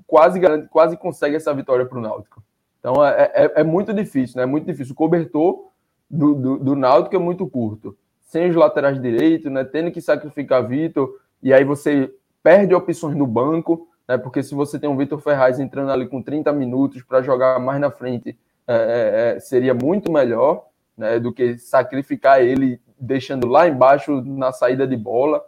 [0.07, 2.43] quase quase consegue essa vitória para o Náutico.
[2.79, 4.43] Então é, é, é, muito difícil, né?
[4.43, 4.93] É muito difícil.
[4.93, 5.69] O cobertor
[6.09, 7.97] do, do, do Náutico é muito curto.
[8.21, 9.63] Sem os laterais direitos, né?
[9.63, 14.17] Tendo que sacrificar Vitor, e aí você perde opções no banco né?
[14.17, 17.79] Porque se você tem um Vitor Ferraz entrando ali com 30 minutos para jogar mais
[17.79, 20.67] na frente, é, é, é, seria muito melhor
[20.97, 25.43] né, do que sacrificar ele deixando lá embaixo na saída de bola.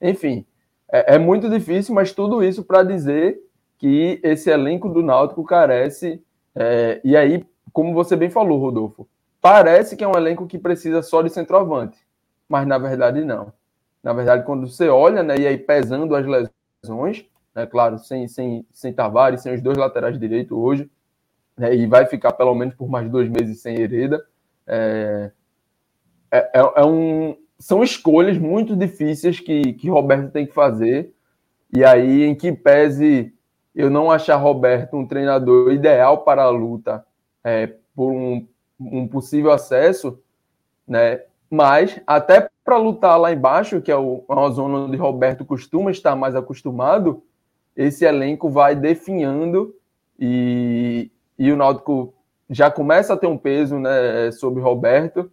[0.00, 0.44] Enfim,
[0.90, 3.40] é, é muito difícil, mas tudo isso para dizer
[3.78, 6.22] que esse elenco do Náutico carece.
[6.54, 9.08] É, e aí, como você bem falou, Rodolfo,
[9.40, 11.98] parece que é um elenco que precisa só de centroavante,
[12.48, 13.52] mas na verdade não.
[14.02, 17.66] Na verdade, quando você olha, né, e aí pesando as lesões, né?
[17.66, 20.90] Claro, sem, sem, sem Tavares, sem os dois laterais direito hoje,
[21.56, 21.74] né?
[21.74, 24.22] e vai ficar pelo menos por mais dois meses sem Hereda.
[24.66, 25.32] É,
[26.30, 31.12] é, é, é um, são escolhas muito difíceis que, que Roberto tem que fazer,
[31.74, 33.32] e aí em que pese
[33.74, 37.04] eu não achar Roberto um treinador ideal para a luta
[37.44, 38.46] é, por um,
[38.80, 40.18] um possível acesso,
[40.86, 41.20] né?
[41.50, 46.16] Mas até para lutar lá embaixo, que é o, uma zona onde Roberto costuma estar
[46.16, 47.22] mais acostumado,
[47.76, 49.74] esse elenco vai definhando
[50.18, 52.14] e, e o Náutico
[52.48, 55.30] já começa a ter um peso né, sobre Roberto,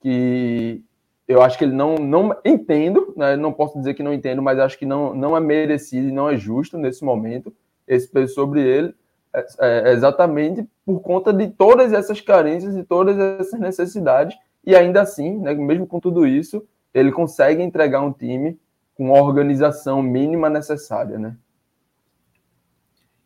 [0.00, 0.82] que
[1.28, 4.58] eu acho que ele não, não entendo, né, não posso dizer que não entendo, mas
[4.58, 7.54] acho que não, não é merecido e não é justo nesse momento
[7.86, 8.94] esse peso sobre ele,
[9.34, 15.02] é, é, exatamente por conta de todas essas carências e todas essas necessidades, e ainda
[15.02, 18.58] assim, né, mesmo com tudo isso, ele consegue entregar um time
[18.94, 21.36] com a organização mínima necessária, né?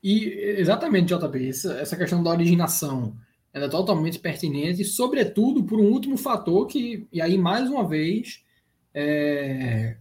[0.02, 0.26] E
[0.58, 3.14] exatamente, JP, essa, questão da originação
[3.52, 8.42] ela é totalmente pertinente, sobretudo por um último fator que, e aí mais uma vez,
[8.94, 9.96] é,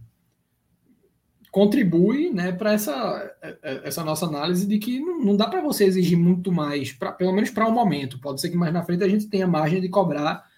[1.52, 6.16] contribui né, para essa, essa nossa análise de que não, não dá para você exigir
[6.16, 8.18] muito mais, pra, pelo menos para o um momento.
[8.18, 10.50] Pode ser que mais na frente a gente tenha margem de cobrar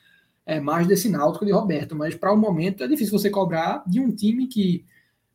[0.46, 3.82] é, mais desse náutico de Roberto, mas para o um momento é difícil você cobrar
[3.88, 4.86] de um time que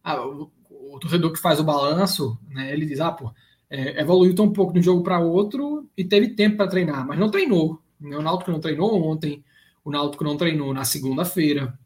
[0.01, 3.33] ah, o, o, torcedor que faz o balanço, né, ele diz, ah, pô,
[3.69, 7.19] é, evoluiu tão pouco de um jogo para outro e teve tempo para treinar, mas
[7.19, 7.81] não treinou.
[8.01, 9.43] O Náutico não treinou ontem,
[9.83, 11.77] o Náutico não treinou na segunda-feira,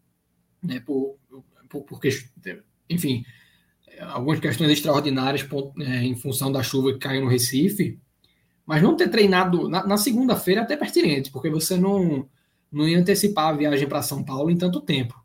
[0.62, 1.18] né, por,
[1.70, 2.10] por, porque,
[2.90, 3.26] enfim,
[4.00, 5.48] algumas questões extraordinárias
[5.80, 8.00] é, em função da chuva que caiu no Recife,
[8.66, 12.30] mas não ter treinado na, na segunda-feira é até pertinente, porque você não,
[12.72, 15.22] não ia antecipar a viagem para São Paulo em tanto tempo.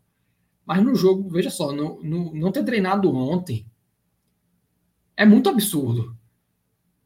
[0.65, 3.65] Mas no jogo, veja só, no, no, não ter treinado ontem
[5.15, 6.18] é muito absurdo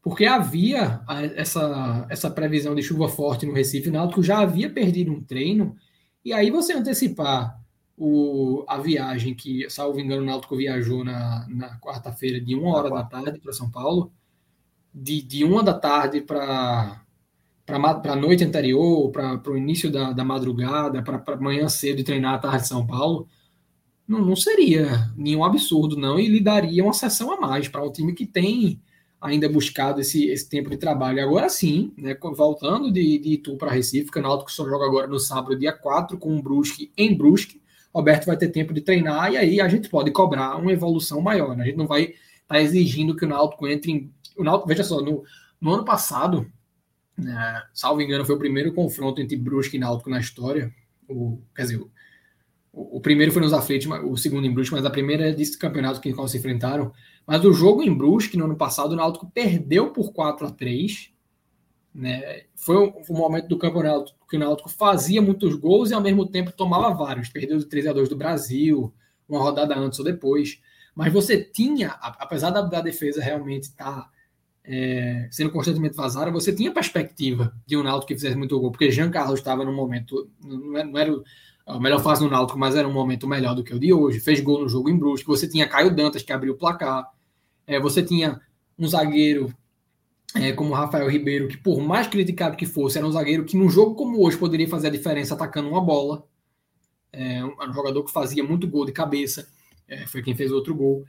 [0.04, 1.00] porque havia
[1.34, 5.74] essa, essa previsão de chuva forte no Recife, o Náutico já havia perdido um treino,
[6.22, 7.58] e aí você antecipar
[7.96, 12.90] o, a viagem que, salvo engano, o Náutico viajou na, na quarta-feira de uma hora
[12.90, 14.12] da tarde para São Paulo,
[14.92, 17.00] de, de uma da tarde para
[17.66, 22.38] a noite anterior, para o início da, da madrugada, para manhã cedo e treinar à
[22.38, 23.26] tarde de São Paulo,
[24.06, 27.88] não, não seria nenhum absurdo, não, e lhe daria uma sessão a mais para o
[27.88, 28.82] um time que tem
[29.24, 31.22] ainda buscado esse, esse tempo de trabalho.
[31.22, 35.18] Agora sim, né, voltando de, de Itu para Recife, o Náutico só joga agora no
[35.18, 37.62] sábado, dia 4, com o Brusque em Brusque.
[37.94, 41.56] Roberto vai ter tempo de treinar e aí a gente pode cobrar uma evolução maior.
[41.56, 41.62] Né?
[41.62, 42.16] A gente não vai estar
[42.48, 44.12] tá exigindo que o Náutico entre em...
[44.36, 45.24] O Náutico, veja só, no,
[45.58, 46.46] no ano passado,
[47.16, 50.70] né, salvo engano, foi o primeiro confronto entre Brusque e Náutico na história.
[51.08, 54.90] O, quer dizer, o, o primeiro foi nos aflitos, o segundo em Brusque, mas a
[54.90, 56.92] primeira é desse campeonato que eles se enfrentaram.
[57.26, 61.14] Mas o jogo em Brusque, no ano passado, o Náutico perdeu por 4 a 3
[61.94, 62.42] né?
[62.56, 66.26] Foi um, um, momento do campeonato que o Náutico fazia muitos gols e ao mesmo
[66.26, 67.28] tempo tomava vários.
[67.28, 68.92] Perdeu de 3 a 2 do Brasil,
[69.28, 70.60] uma rodada antes ou depois.
[70.94, 74.10] Mas você tinha, apesar da, da defesa realmente estar tá,
[74.64, 78.90] é, sendo constantemente vazada, você tinha perspectiva de um Náutico que fizesse muito gol, porque
[78.90, 81.22] Jean Carlos estava no momento, não era, não era
[81.66, 84.20] a melhor fase no Náutico, mas era um momento melhor do que o de hoje.
[84.20, 85.26] Fez gol no jogo em Brusque.
[85.26, 87.10] Você tinha Caio Dantas que abriu o placar.
[87.66, 88.40] É, você tinha
[88.78, 89.54] um zagueiro
[90.34, 93.70] é, como Rafael Ribeiro, que por mais criticado que fosse, era um zagueiro que num
[93.70, 96.26] jogo como hoje poderia fazer a diferença atacando uma bola.
[97.12, 99.48] É, um, jogador que fazia muito gol de cabeça.
[99.88, 101.04] É, foi quem fez outro gol.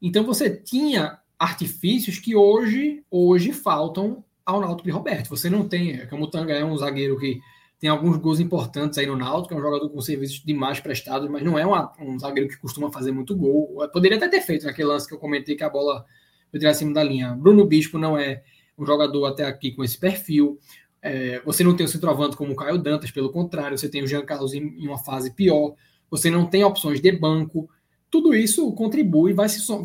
[0.00, 5.28] Então você tinha artifícios que hoje, hoje faltam ao Náutico de Roberto.
[5.28, 7.40] Você não tem, é Camutanga é um zagueiro que
[7.82, 11.42] tem alguns gols importantes aí no Náutico, é um jogador com serviços demais prestados, mas
[11.42, 13.76] não é uma, um zagueiro que costuma fazer muito gol.
[13.92, 16.06] Poderia até ter feito naquele lance que eu comentei que a bola
[16.48, 17.34] foi acima da linha.
[17.34, 18.44] Bruno Bispo não é
[18.78, 20.60] um jogador até aqui com esse perfil.
[21.02, 24.06] É, você não tem o centroavante como o Caio Dantas, pelo contrário, você tem o
[24.06, 25.74] Jean Carlos em, em uma fase pior.
[26.08, 27.68] Você não tem opções de banco.
[28.08, 29.84] Tudo isso contribui, vai se são,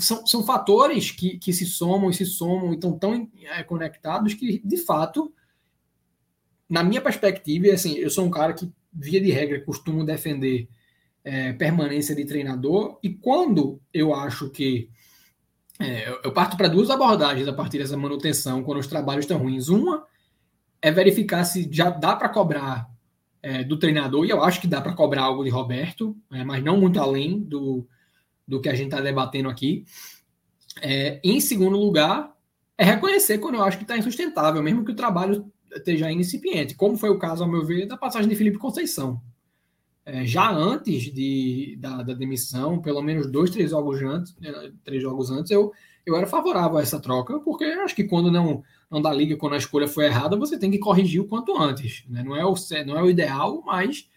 [0.00, 4.62] são fatores que, que se somam e se somam e estão tão é, conectados que,
[4.64, 5.30] de fato,
[6.68, 10.68] na minha perspectiva, assim, eu sou um cara que, via de regra, costumo defender
[11.24, 14.90] é, permanência de treinador, e quando eu acho que.
[15.80, 19.68] É, eu parto para duas abordagens a partir dessa manutenção, quando os trabalhos estão ruins.
[19.68, 20.06] Uma
[20.80, 22.88] é verificar se já dá para cobrar
[23.42, 26.62] é, do treinador, e eu acho que dá para cobrar algo de Roberto, é, mas
[26.62, 27.86] não muito além do,
[28.46, 29.84] do que a gente está debatendo aqui.
[30.80, 32.34] É, em segundo lugar,
[32.76, 36.96] é reconhecer quando eu acho que está insustentável, mesmo que o trabalho esteja incipiente, como
[36.96, 39.20] foi o caso, ao meu ver, da passagem de Felipe Conceição.
[40.06, 44.52] É, já antes de, da, da, demissão, pelo menos dois, três jogos antes, né,
[44.84, 45.72] três jogos antes, eu,
[46.04, 49.54] eu era favorável a essa troca, porque acho que quando não, não dá liga, quando
[49.54, 52.04] a escolha foi errada, você tem que corrigir o quanto antes.
[52.06, 52.22] Né?
[52.22, 52.54] Não, é o,
[52.86, 54.08] não é o ideal, mas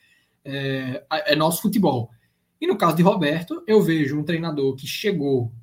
[0.43, 2.11] é, é nosso futebol.
[2.59, 5.53] E no caso de Roberto, eu vejo um treinador que chegou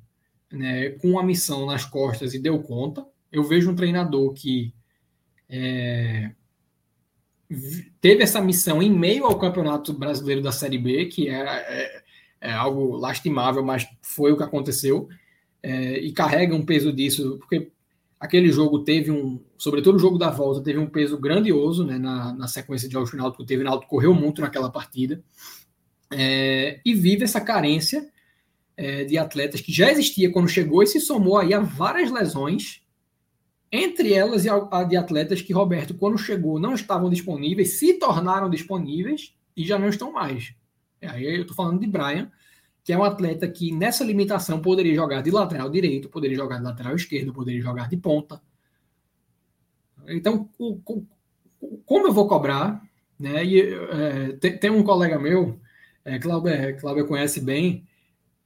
[0.51, 3.05] né, com uma missão nas costas e deu conta.
[3.31, 4.73] Eu vejo um treinador que
[5.49, 6.31] é,
[8.01, 12.03] teve essa missão em meio ao Campeonato Brasileiro da Série B, que é, é,
[12.41, 15.07] é algo lastimável, mas foi o que aconteceu,
[15.61, 17.71] é, e carrega um peso disso, porque
[18.19, 22.33] aquele jogo teve um, sobretudo o jogo da volta, teve um peso grandioso né, na,
[22.33, 25.23] na sequência de jogos que o teve, o Náutico correu muito naquela partida,
[26.11, 28.07] é, e vive essa carência
[28.77, 32.81] é, de atletas que já existia quando chegou e se somou aí a várias lesões,
[33.75, 39.35] entre elas a de atletas que Roberto, quando chegou, não estavam disponíveis, se tornaram disponíveis
[39.55, 40.53] e já não estão mais.
[41.01, 42.31] Aí eu estou falando de Brian,
[42.83, 46.63] que é um atleta que nessa limitação poderia jogar de lateral direito, poderia jogar de
[46.63, 48.41] lateral esquerdo, poderia jogar de ponta.
[50.07, 50.47] Então,
[51.85, 52.81] como eu vou cobrar?
[53.19, 53.43] Né?
[53.43, 55.59] E, é, tem, um colega meu,
[56.03, 57.87] é, Cláudio conhece bem,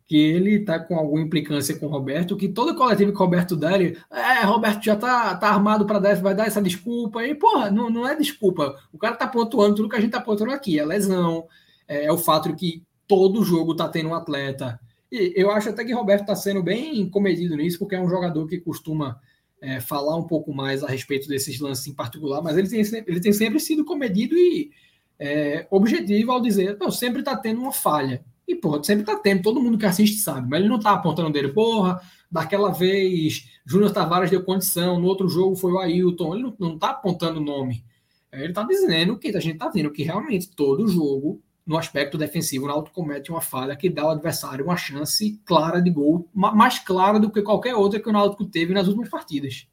[0.09, 3.55] que ele está com alguma implicância com o Roberto, que todo coletivo que o Roberto
[3.55, 7.23] dá, ele, é, Roberto já tá, tá armado para dar, vai dar essa desculpa.
[7.23, 8.75] E, porra, não, não é desculpa.
[8.91, 10.79] O cara tá pontuando tudo que a gente tá pontuando aqui.
[10.79, 11.47] É lesão,
[11.87, 14.79] é, é o fato de que todo jogo tá tendo um atleta.
[15.11, 18.09] E eu acho até que o Roberto tá sendo bem comedido nisso, porque é um
[18.09, 19.19] jogador que costuma
[19.61, 23.19] é, falar um pouco mais a respeito desses lances em particular, mas ele tem, ele
[23.19, 24.71] tem sempre sido comedido e
[25.19, 28.23] é, objetivo ao dizer, não, sempre tá tendo uma falha.
[28.49, 31.31] E, porra, sempre tá tendo, todo mundo que assiste sabe, mas ele não tá apontando
[31.31, 36.43] dele, porra, daquela vez Júnior Tavares deu condição, no outro jogo foi o Ailton, ele
[36.43, 37.85] não, não tá apontando o nome.
[38.31, 42.17] É, ele tá dizendo que a gente tá vendo que realmente todo jogo, no aspecto
[42.17, 46.27] defensivo, o Náutico comete uma falha que dá ao adversário uma chance clara de gol,
[46.33, 49.67] mais clara do que qualquer outra que o Náutico teve nas últimas partidas.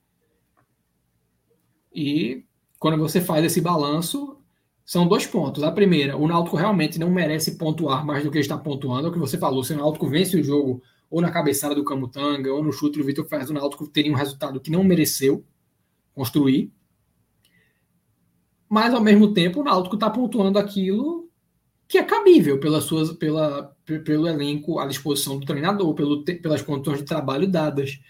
[1.95, 2.45] E
[2.79, 4.37] quando você faz esse balanço,
[4.87, 5.65] são dois pontos.
[5.65, 9.09] A primeira, o Náutico realmente não merece pontuar mais do que está pontuando.
[9.09, 9.65] É o que você falou.
[9.65, 13.05] Se o Náutico vence o jogo ou na cabeçada do Camutanga ou no chute do
[13.05, 15.45] Vitor Ferraz, o Náutico teria um resultado que não mereceu
[16.15, 16.73] construir.
[18.69, 21.29] Mas, ao mesmo tempo, o Náutico está pontuando aquilo
[21.89, 26.99] que é cabível pelas suas, pela, pelo elenco à disposição do treinador, pelo, pelas condições
[26.99, 28.01] de trabalho dadas.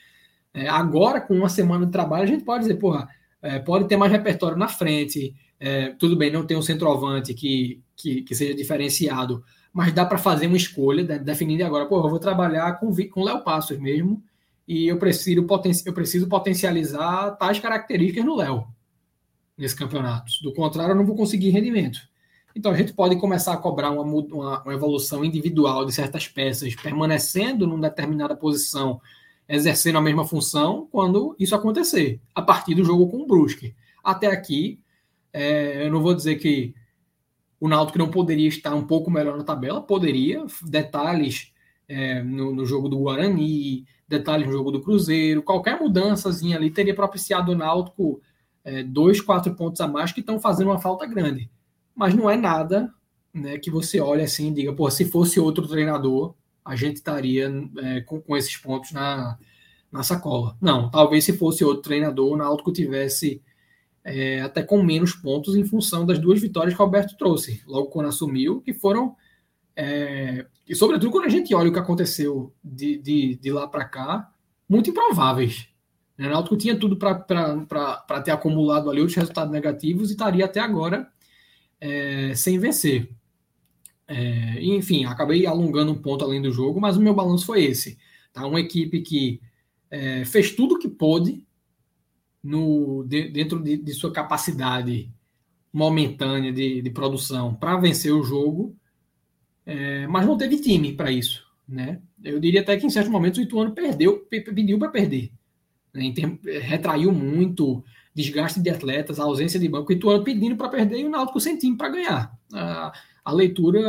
[0.53, 3.09] É, agora, com uma semana de trabalho, a gente pode dizer, porra,
[3.41, 7.83] é, pode ter mais repertório na frente, é, tudo bem, não tem um centroavante que,
[7.97, 9.43] que, que seja diferenciado,
[9.73, 13.43] mas dá para fazer uma escolha, definindo agora, pô, eu vou trabalhar com com Léo
[13.43, 14.23] Passos mesmo,
[14.67, 18.67] e eu preciso, poten eu preciso potencializar tais características no Léo,
[19.57, 20.33] nesse campeonato.
[20.43, 21.99] Do contrário, eu não vou conseguir rendimento.
[22.55, 26.75] Então a gente pode começar a cobrar uma, uma, uma evolução individual de certas peças,
[26.75, 29.01] permanecendo numa determinada posição,
[29.47, 33.75] exercendo a mesma função, quando isso acontecer, a partir do jogo com o Brusque.
[34.03, 34.81] Até aqui,
[35.37, 36.75] é, eu não vou dizer que
[37.61, 40.47] o Náutico não poderia estar um pouco melhor na tabela, poderia.
[40.63, 41.53] Detalhes
[41.87, 46.95] é, no, no, jogo do Guarani, detalhes no jogo do Cruzeiro, qualquer mudançazinha ali teria
[46.95, 48.19] propiciado o Náutico
[48.65, 51.51] é, dois, quatro pontos a mais que estão fazendo uma falta grande.
[51.95, 52.91] Mas não é nada
[53.33, 56.35] né, que você olhe assim e diga, pô, se fosse outro treinador,
[56.65, 59.39] a gente estaria é, com, com esses pontos na,
[59.93, 60.57] na sacola.
[60.63, 63.43] Não, talvez se fosse outro treinador, o Náutico tivesse
[64.07, 67.89] é, até com menos pontos em função das duas vitórias que o Alberto trouxe, logo
[67.89, 69.17] quando assumiu, que foram.
[69.75, 73.85] É, e sobretudo quando a gente olha o que aconteceu de, de, de lá para
[73.85, 74.33] cá,
[74.69, 75.69] muito improváveis.
[76.17, 81.11] O Náutico tinha tudo para ter acumulado ali outros resultados negativos e estaria até agora
[81.81, 83.11] é, sem vencer.
[84.07, 87.99] É, enfim, acabei alongando um ponto além do jogo, mas o meu balanço foi esse.
[88.33, 88.47] Tá?
[88.47, 89.41] Uma equipe que
[89.91, 91.45] é, fez tudo o que pôde
[92.47, 95.11] no, de, dentro de, de, sua capacidade
[95.73, 98.75] momentânea de, de produção para vencer o jogo,
[99.65, 101.45] é, mas não teve time para isso.
[101.69, 102.01] Né?
[102.23, 105.33] Eu diria até que em certos momentos o Ituano perdeu, pediu para perder.
[105.93, 106.13] Né?
[106.61, 107.83] retraiu muito,
[108.15, 111.59] desgaste de atletas, ausência de banco, o Ituano pedindo para perder e o Náutico sem
[111.59, 112.39] time para ganhar.
[112.53, 112.93] A,
[113.25, 113.81] a leitura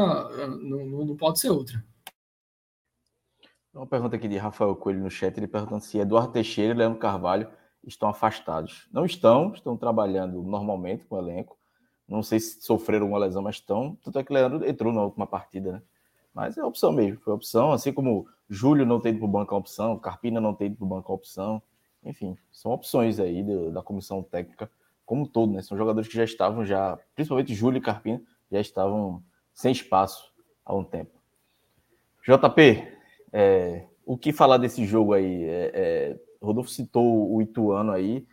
[0.57, 1.83] não, não pode ser outra.
[3.71, 6.97] Uma pergunta aqui de Rafael Coelho no chat, ele perguntando se Eduardo Teixeira e Leandro
[6.97, 7.47] Carvalho
[7.87, 8.87] estão afastados.
[8.91, 11.57] Não estão, estão trabalhando normalmente com o elenco.
[12.07, 13.97] Não sei se sofreram uma lesão, mas estão.
[14.03, 15.81] Tanto é que o Leandro entrou na última partida, né?
[16.33, 17.71] Mas é opção mesmo, foi opção.
[17.71, 20.75] Assim como Júlio não tem ido para o banco a opção, Carpina não tem ido
[20.77, 21.61] para o banco a opção.
[22.03, 24.69] Enfim, são opções aí da comissão técnica
[25.05, 25.61] como um todo, né?
[25.61, 28.21] São jogadores que já estavam já, principalmente Júlio e Carpina,
[28.51, 29.23] já estavam
[29.53, 30.31] sem espaço
[30.65, 31.17] há um tempo.
[32.23, 32.85] JP,
[33.31, 35.45] é, o que falar desse jogo aí?
[35.45, 38.25] É, é, Rodolfo citou o Ituano aí,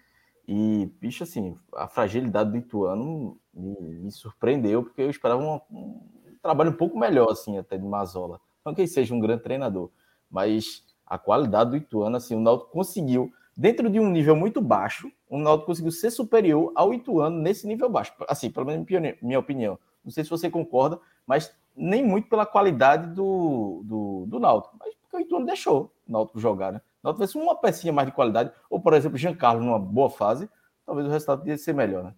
[0.46, 6.00] e, bicho, assim, a fragilidade do Ituano me, me surpreendeu, porque eu esperava um, um,
[6.42, 8.40] trabalho um pouco melhor, assim, até de Mazola.
[8.64, 9.90] Não que ele seja um grande treinador,
[10.30, 15.10] mas a qualidade do Ituano, assim, o Náutico conseguiu, dentro de um nível muito baixo,
[15.28, 18.12] o Náutico conseguiu ser superior ao Ituano nesse nível baixo.
[18.28, 18.86] Assim, pelo menos
[19.22, 19.78] minha opinião.
[20.04, 24.94] Não sei se você concorda, mas nem muito pela qualidade do, do, do Náutico, mas
[24.96, 26.82] porque o Ituano deixou o Náutico jogar, né?
[27.04, 30.48] Náutico tivesse uma pecinha mais de qualidade, ou, por exemplo, Giancarlo numa boa fase,
[30.86, 32.14] talvez o resultado podia ser melhor, né?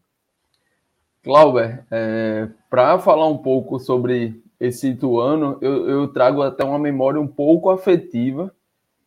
[1.25, 7.21] Glauber, é, para falar um pouco sobre esse Ituano, eu, eu, trago até uma memória
[7.21, 8.55] um pouco afetiva,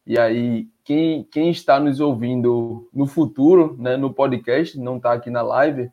[0.05, 5.29] e aí quem, quem está nos ouvindo no futuro, né, no podcast, não está aqui
[5.29, 5.89] na live,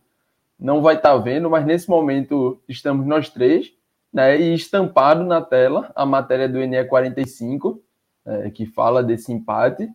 [0.59, 3.73] não vai estar tá vendo, mas nesse momento estamos nós três,
[4.13, 7.81] né, e estampado na tela a matéria do NE 45,
[8.27, 9.89] é, que fala desse empate.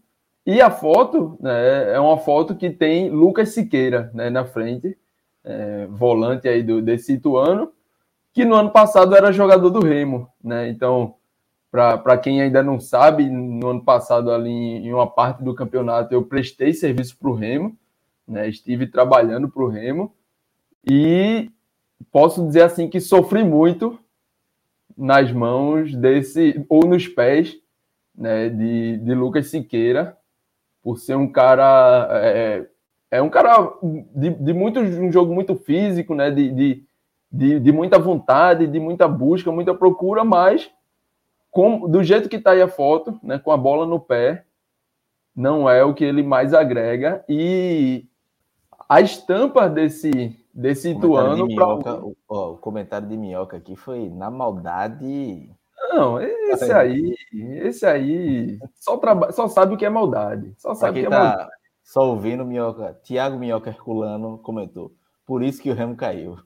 [0.46, 4.98] E a foto né, é uma foto que tem Lucas Siqueira né, na frente,
[5.44, 7.72] é, volante aí do, desse Ituano,
[8.34, 10.28] que no ano passado era jogador do Remo.
[10.44, 10.70] Né?
[10.70, 11.16] Então,
[11.70, 16.24] para quem ainda não sabe, no ano passado, ali em uma parte do campeonato, eu
[16.24, 17.78] prestei serviço para o Remo,
[18.28, 18.50] né?
[18.50, 20.14] estive trabalhando para o Remo,
[20.90, 21.52] e
[22.12, 24.00] posso dizer assim que sofri muito
[24.98, 27.61] nas mãos desse, ou nos pés,
[28.16, 30.18] né, de, de Lucas Siqueira,
[30.82, 32.07] por ser um cara.
[32.12, 32.68] É,
[33.12, 33.74] é um cara
[34.16, 36.84] de, de muito, um jogo muito físico, né, de, de,
[37.32, 40.72] de, de muita vontade, de muita busca, muita procura, mas
[41.49, 44.45] com, do jeito que está aí a foto, né, com a bola no pé,
[45.36, 47.24] não é o que ele mais agrega.
[47.28, 48.05] E
[48.88, 51.47] a estampa desse, desse Ituano.
[51.47, 52.05] De minhoca, pra...
[52.05, 55.49] o, ó, o comentário de Minhoca aqui foi na maldade.
[55.90, 57.16] Não, esse aí,
[57.64, 59.32] esse aí só, traba...
[59.32, 60.54] só sabe o que é maldade.
[60.58, 61.52] Só sabe o que é tá maldade.
[61.84, 64.94] Só ouvindo Minhoca, Tiago Minhoca Herculano comentou.
[65.26, 66.38] Por isso que o Remo caiu.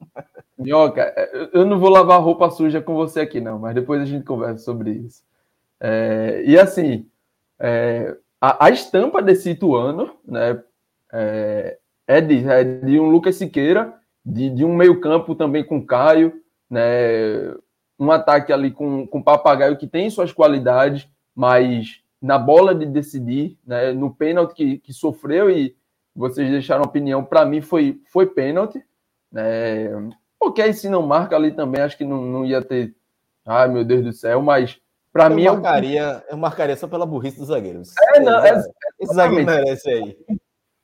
[0.58, 1.14] Minhoca,
[1.52, 4.58] eu não vou lavar roupa suja com você aqui, não, mas depois a gente conversa
[4.64, 5.22] sobre isso.
[5.80, 7.06] É, e assim,
[7.58, 10.62] é, a, a, estampa desse Ituano, né,
[11.12, 16.42] é, é de, é de um Lucas Siqueira, de, de um meio-campo também com Caio,
[16.68, 17.54] né?
[18.00, 23.58] Um ataque ali com, com Papagaio que tem suas qualidades, mas na bola de decidir,
[23.64, 23.92] né?
[23.92, 25.76] No pênalti que, que sofreu e
[26.16, 28.82] vocês deixaram opinião, para mim foi, foi pênalti.
[29.30, 29.90] Né?
[30.40, 32.94] Ok, se não marca ali também, acho que não, não ia ter.
[33.46, 34.80] Ai, meu Deus do céu, mas
[35.12, 35.44] para mim.
[35.44, 36.32] Marcaria, eu...
[36.32, 37.92] eu marcaria só pela burrice dos zagueiros.
[38.14, 38.64] É, não, é,
[38.98, 40.16] Esse zagueiro merece aí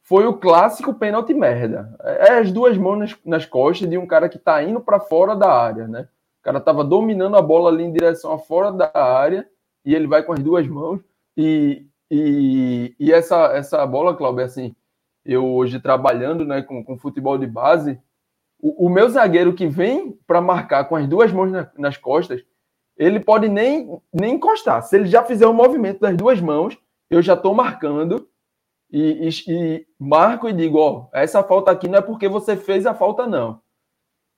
[0.07, 1.93] foi o clássico pênalti merda.
[2.01, 5.35] É as duas mãos nas, nas costas de um cara que tá indo para fora
[5.35, 6.09] da área, né?
[6.47, 9.49] Cara tava dominando a bola ali em direção a fora da área
[9.85, 11.01] e ele vai com as duas mãos.
[11.37, 14.73] E, e, e essa, essa bola, Cláudio, assim,
[15.25, 18.01] eu hoje trabalhando né, com, com futebol de base,
[18.61, 22.45] o, o meu zagueiro que vem para marcar com as duas mãos na, nas costas,
[22.97, 24.85] ele pode nem, nem encostar.
[24.85, 26.79] Se ele já fizer o movimento das duas mãos,
[27.11, 28.29] eu já estou marcando
[28.89, 32.87] e, e, e marco e digo: ó, essa falta aqui não é porque você fez
[32.87, 33.61] a falta, não.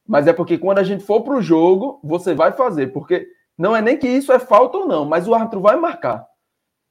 [0.08, 2.86] Mas é porque quando a gente for para o jogo, você vai fazer.
[2.88, 3.28] Porque
[3.58, 6.26] não é nem que isso é falta ou não, mas o árbitro vai marcar.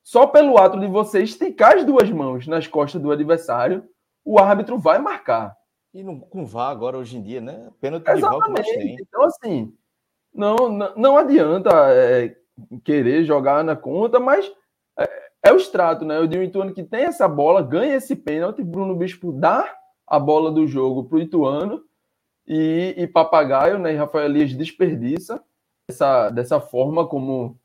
[0.04, 3.84] Só pelo ato de você esticar as duas mãos nas costas do adversário,
[4.24, 5.58] o árbitro vai marcar.
[5.94, 7.72] E no, com VAR agora, hoje em dia, né?
[7.82, 8.98] Pênalti Exatamente.
[9.02, 9.74] Então, assim,
[10.32, 12.36] não, não, não adianta é,
[12.84, 14.50] querer jogar na conta, mas
[15.00, 15.10] é,
[15.46, 16.20] é o extrato, né?
[16.20, 19.74] O de um Ituano que tem essa bola, ganha esse pênalti, Bruno Bispo dá
[20.06, 21.87] a bola do jogo para o Ituano
[22.48, 23.94] e, e Papagaio, né?
[23.94, 25.44] E Rafael Elias desperdiça
[25.90, 27.60] essa, dessa forma como,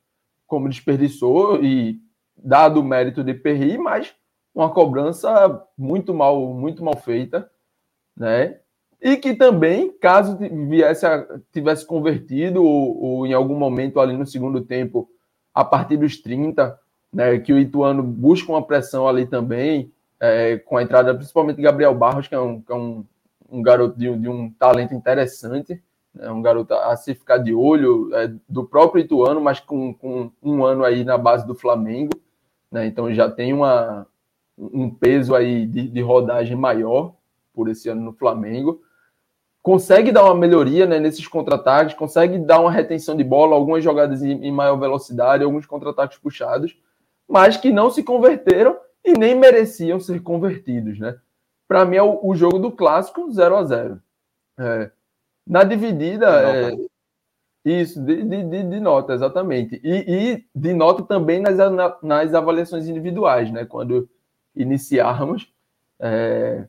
[0.46, 2.00] como desperdiçou e
[2.36, 4.14] dado o mérito de Perry, mas
[4.54, 7.50] uma cobrança muito mal, muito mal feita,
[8.16, 8.58] né?
[9.00, 14.26] E que também, caso viesse a, tivesse convertido ou, ou, em algum momento ali no
[14.26, 15.08] segundo tempo,
[15.52, 16.78] a partir dos 30,
[17.12, 21.62] né, que o Ituano busca uma pressão ali também, é, com a entrada principalmente de
[21.62, 23.04] Gabriel Barros, que é um, que é um,
[23.52, 25.82] um garoto de, de, um talento interessante,
[26.18, 30.30] é um garoto a se ficar de olho, é, do próprio Ituano, mas com, com
[30.42, 32.12] um ano aí na base do Flamengo,
[32.70, 34.06] né, então já tem uma,
[34.58, 37.14] um peso aí de, de rodagem maior
[37.54, 38.80] por esse ano no Flamengo
[39.62, 44.22] consegue dar uma melhoria né, nesses contra-ataques, consegue dar uma retenção de bola, algumas jogadas
[44.22, 46.76] em, em maior velocidade, alguns contra-ataques puxados,
[47.28, 50.98] mas que não se converteram e nem mereciam ser convertidos.
[50.98, 51.16] Né?
[51.72, 54.02] Para mim é o, o, jogo do clássico 0 a 0
[54.58, 54.90] é,
[55.46, 56.28] Na dividida.
[56.28, 56.76] É,
[57.64, 59.80] isso, de, de, de, nota, exatamente.
[59.82, 61.56] E, e, de nota também nas,
[62.02, 63.64] nas avaliações individuais, né?
[63.64, 64.06] Quando
[64.54, 65.50] iniciarmos.
[65.98, 66.66] É,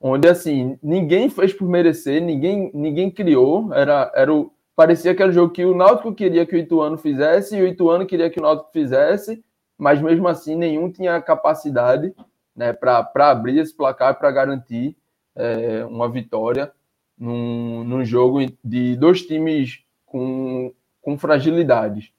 [0.00, 5.30] onde assim ninguém fez por merecer, ninguém ninguém criou, era era o parecia que era
[5.32, 8.38] o jogo que o Náutico queria que o Ituano fizesse e o Ituano queria que
[8.38, 9.44] o Náutico fizesse,
[9.76, 12.14] mas mesmo assim nenhum tinha capacidade,
[12.54, 14.96] né, para abrir esse placar para garantir
[15.34, 16.72] é, uma vitória
[17.18, 22.12] num, num jogo de dois times com, com fragilidades,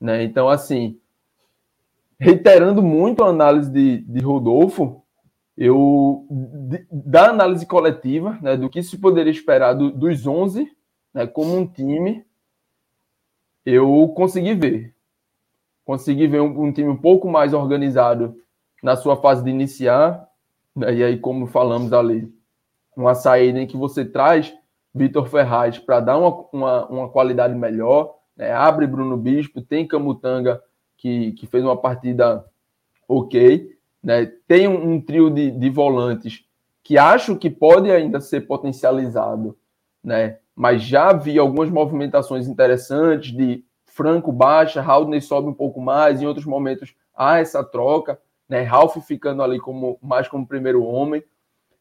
[0.00, 0.22] né?
[0.22, 0.98] Então assim,
[2.18, 5.02] reiterando muito a análise de, de Rodolfo,
[5.56, 6.26] eu
[6.90, 10.70] da análise coletiva, né, do que se poderia esperar do, dos 11,
[11.12, 12.24] né, como um time,
[13.64, 14.94] eu consegui ver.
[15.84, 18.40] Consegui ver um, um, time um pouco mais organizado
[18.82, 20.28] na sua fase de iniciar,
[20.74, 22.32] né, e aí, como falamos ali,
[22.96, 24.54] uma saída em que você traz
[24.94, 30.62] Vitor Ferraz para dar uma, uma, uma, qualidade melhor, né, abre Bruno Bispo, tem Camutanga,
[30.96, 32.44] que, que fez uma partida
[33.08, 34.26] ok, né?
[34.46, 36.44] Tem um, um trio de, de, volantes
[36.82, 39.56] que acho que pode ainda ser potencializado,
[40.02, 40.38] né?
[40.60, 46.26] mas já vi algumas movimentações interessantes de Franco baixa, Haldney sobe um pouco mais, em
[46.26, 48.20] outros momentos há essa troca,
[48.50, 48.62] né?
[48.62, 51.22] Ralph ficando ali como mais como primeiro homem.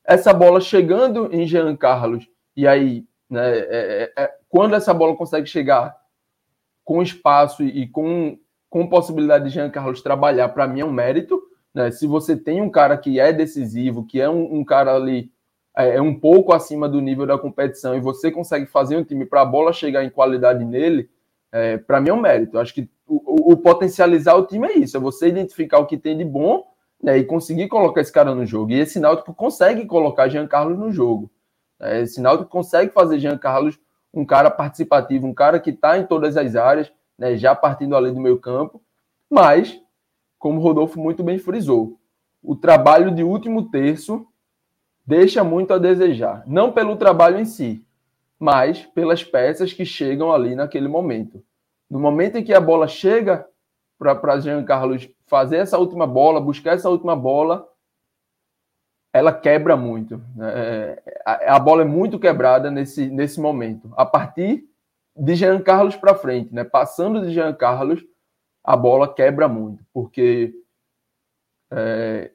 [0.06, 5.16] Essa bola chegando em Jean Carlos, e aí, né, é, é, é quando essa bola
[5.16, 5.98] consegue chegar
[6.86, 8.38] com espaço e com,
[8.70, 11.42] com possibilidade de Jean Carlos trabalhar, para mim é um mérito,
[11.74, 11.92] né?
[11.92, 15.32] Se você tem um cara que é decisivo, que é um, um cara ali
[15.76, 19.26] é, é, um pouco acima do nível da competição e você consegue fazer um time
[19.26, 21.10] para a bola chegar em qualidade nele,
[21.52, 22.58] é, para mim é um mérito.
[22.58, 25.98] Eu acho que o, o, potencializar o time é isso, é você identificar o que
[25.98, 26.68] tem de bom
[27.02, 28.72] né, e conseguir colocar esse cara no jogo.
[28.72, 31.30] E esse Náutico consegue colocar Jean Carlos no jogo.
[31.80, 32.02] Né?
[32.02, 33.80] Esse Náutico consegue fazer Jean Carlos
[34.14, 38.14] um cara participativo, um cara que está em todas as áreas, né, já partindo além
[38.14, 38.82] do meio campo,
[39.30, 39.80] mas
[40.38, 42.00] como o Rodolfo muito bem frisou,
[42.42, 44.26] o trabalho de último terço
[45.06, 46.44] deixa muito a desejar.
[46.48, 47.84] Não pelo trabalho em si,
[48.40, 51.44] mas pelas peças que chegam ali naquele momento.
[51.90, 53.48] No momento em que a bola chega
[53.98, 57.68] para Jean Carlos fazer essa última bola, buscar essa última bola,
[59.12, 60.22] ela quebra muito.
[60.42, 63.92] É, a, a, bola é muito quebrada nesse, nesse momento.
[63.98, 64.70] A partir
[65.16, 66.64] de Jean Carlos para frente, né?
[66.64, 68.04] passando de Jean Carlos
[68.64, 70.54] a bola quebra muito, porque
[71.72, 72.32] é,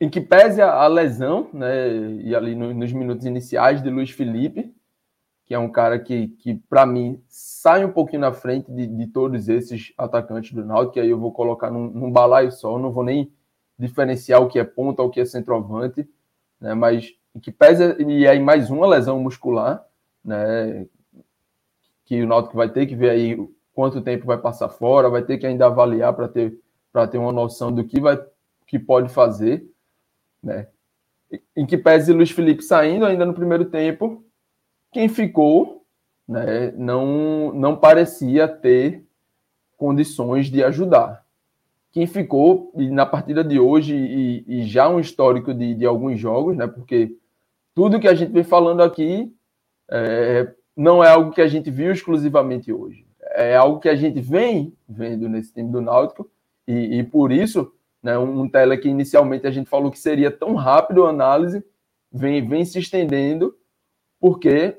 [0.00, 1.90] em que pese a, a, lesão, né,
[2.22, 4.72] e ali no, nos minutos iniciais de Luiz Felipe,
[5.48, 9.06] que é um cara que, que para mim, sai um pouquinho na frente de, de,
[9.06, 12.92] todos esses atacantes do Náutico, que aí eu vou colocar num, num balaio só, não
[12.92, 13.32] vou nem
[13.78, 16.06] diferenciar o que é ponta, o que é centroavante,
[16.60, 19.82] né, mas que pese, e aí mais uma lesão muscular,
[20.22, 20.86] né,
[22.04, 25.38] que o Náutico vai ter que ver aí quanto tempo vai passar fora, vai ter
[25.38, 26.60] que ainda avaliar para ter,
[27.10, 28.22] ter uma noção do que, vai,
[28.66, 29.66] que pode fazer.
[30.42, 30.66] Né?
[31.56, 34.27] Em que pese Luiz Felipe saindo ainda no primeiro tempo,
[34.98, 35.84] quem ficou
[36.26, 39.04] né, não, não parecia ter
[39.76, 41.24] condições de ajudar.
[41.92, 46.18] Quem ficou, e na partida de hoje, e, e já um histórico de, de, alguns
[46.18, 47.16] jogos, né, porque
[47.74, 49.32] tudo que a gente vem falando aqui
[49.88, 54.20] é, não é algo que a gente viu exclusivamente hoje é algo que a gente
[54.20, 56.28] vem vendo nesse time do Náutico,
[56.66, 57.72] e, e por isso,
[58.02, 61.64] né, um tele que inicialmente a gente falou que seria tão rápido a análise,
[62.10, 63.56] vem, vem se estendendo,
[64.20, 64.76] porque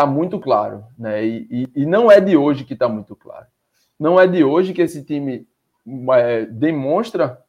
[0.00, 1.24] está muito claro, né?
[1.24, 3.46] E, e, e, não é de hoje que está muito claro.
[3.98, 5.46] Não é de hoje que esse time
[6.14, 7.42] é, demonstra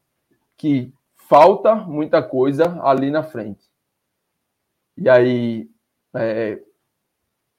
[0.58, 3.64] que falta muita coisa ali na frente.
[4.98, 5.70] E aí,
[6.14, 6.60] é,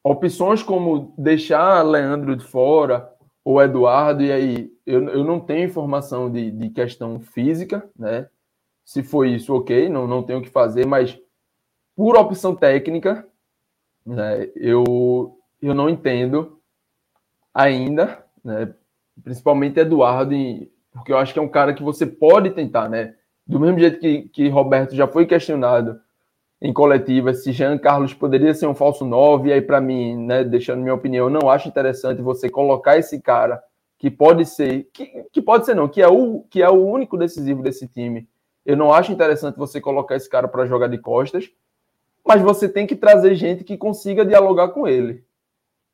[0.05, 3.11] opções como deixar Leandro de fora
[3.43, 8.29] ou Eduardo, e aí eu, eu não tenho informação de, de questão física, né?
[8.85, 11.19] Se foi isso, ok, não, não tenho o que fazer, mas
[11.97, 13.27] por opção técnica,
[14.05, 16.59] né, eu, eu não entendo
[17.55, 18.75] ainda, né,
[19.23, 20.35] principalmente Eduardo,
[20.93, 23.15] porque eu acho que é um cara que você pode tentar, né?
[23.47, 26.01] Do mesmo jeito que, que Roberto já foi questionado
[26.61, 30.45] em coletiva se Jean Carlos poderia ser um falso 9, e aí para mim, né,
[30.45, 33.61] deixando minha opinião, não acho interessante você colocar esse cara
[33.99, 37.17] que pode ser, que, que pode ser não, que é o que é o único
[37.17, 38.29] decisivo desse time.
[38.65, 41.51] Eu não acho interessante você colocar esse cara para jogar de costas,
[42.27, 45.25] mas você tem que trazer gente que consiga dialogar com ele.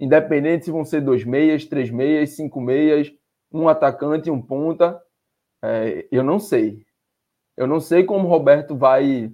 [0.01, 3.13] Independente se vão ser dois meias, três meias, cinco meias,
[3.53, 5.03] um atacante um ponta,
[5.63, 6.87] é, eu não sei.
[7.57, 9.33] Eu não sei como o Roberto vai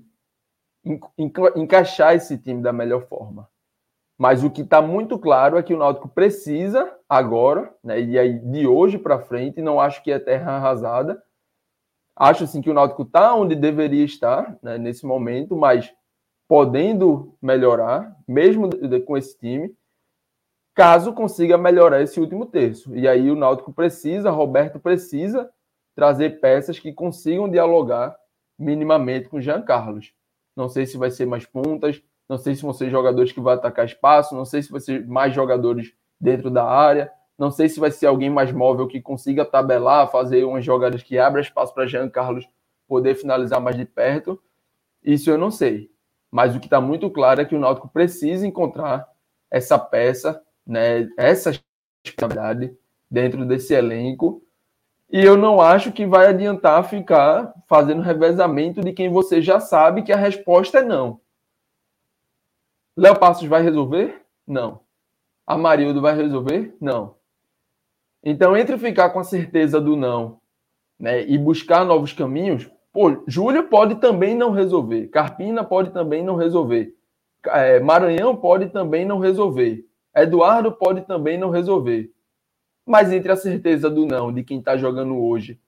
[1.54, 3.48] encaixar esse time da melhor forma.
[4.16, 8.38] Mas o que está muito claro é que o Náutico precisa agora, né, e aí
[8.38, 11.22] de hoje para frente, não acho que é terra arrasada.
[12.16, 15.92] Acho assim que o Náutico está onde deveria estar né, nesse momento, mas
[16.46, 18.70] podendo melhorar, mesmo
[19.04, 19.74] com esse time,
[20.74, 22.94] caso consiga melhorar esse último terço.
[22.96, 25.50] E aí o Náutico precisa, Roberto precisa
[25.94, 28.16] trazer peças que consigam dialogar
[28.58, 30.12] minimamente com Jean Carlos.
[30.56, 33.52] Não sei se vai ser mais pontas, não sei se vão ser jogadores que vão
[33.52, 37.80] atacar espaço, não sei se vai ser mais jogadores dentro da área, não sei se
[37.80, 41.86] vai ser alguém mais móvel que consiga tabelar, fazer umas jogadas que abra espaço para
[41.86, 42.48] Jean Carlos
[42.86, 44.40] poder finalizar mais de perto.
[45.02, 45.93] Isso eu não sei.
[46.34, 49.08] Mas o que está muito claro é que o Náutico precisa encontrar
[49.48, 51.52] essa peça, né, essa
[52.04, 52.76] responsabilidade
[53.08, 54.42] dentro desse elenco
[55.08, 60.02] e eu não acho que vai adiantar ficar fazendo revezamento de quem você já sabe
[60.02, 61.20] que a resposta é não.
[62.96, 64.22] Léo Passos vai resolver?
[64.44, 64.80] Não.
[65.46, 66.76] Amarildo vai resolver?
[66.80, 67.14] Não.
[68.24, 70.40] Então, entre ficar com a certeza do não
[70.98, 76.36] né, e buscar novos caminhos, pô, Júlio pode também não resolver, Carpina pode também não
[76.36, 76.94] resolver,
[77.48, 79.84] é, Maranhão pode também não resolver,
[80.14, 82.12] Eduardo pode também não resolver.
[82.86, 85.60] Mas entre a certeza do não de quem está jogando hoje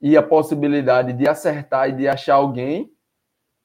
[0.00, 2.92] e a possibilidade de acertar e de achar alguém,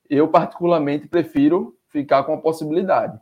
[0.07, 3.19] eu particularmente prefiro ficar com a possibilidade.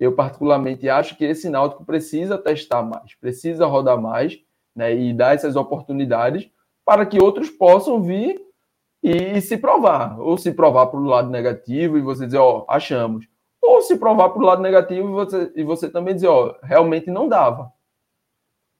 [0.00, 4.38] Eu particularmente acho que esse Náutico precisa testar mais, precisa rodar mais,
[4.74, 6.48] né, e dar essas oportunidades
[6.84, 8.45] para que outros possam vir
[9.02, 13.26] e se provar, ou se provar para o lado negativo e você dizer, ó, achamos,
[13.62, 17.10] ou se provar para o lado negativo e você, e você também dizer, ó, realmente
[17.10, 17.72] não dava.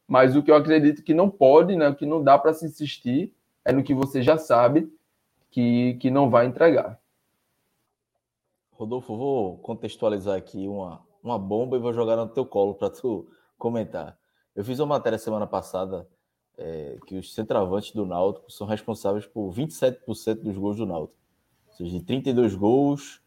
[0.07, 3.35] Mas o que eu acredito que não pode, né, que não dá para se insistir,
[3.65, 4.93] é no que você já sabe
[5.51, 7.01] que, que não vai entregar.
[8.73, 13.27] Rodolfo, vou contextualizar aqui uma, uma bomba e vou jogar no teu colo para tu
[13.59, 14.17] comentar.
[14.55, 16.07] Eu fiz uma matéria semana passada
[16.59, 21.19] é, que os centroavantes do Náutico são responsáveis por 27% dos gols do Náutico.
[21.69, 23.21] Ou seja, de 32 gols,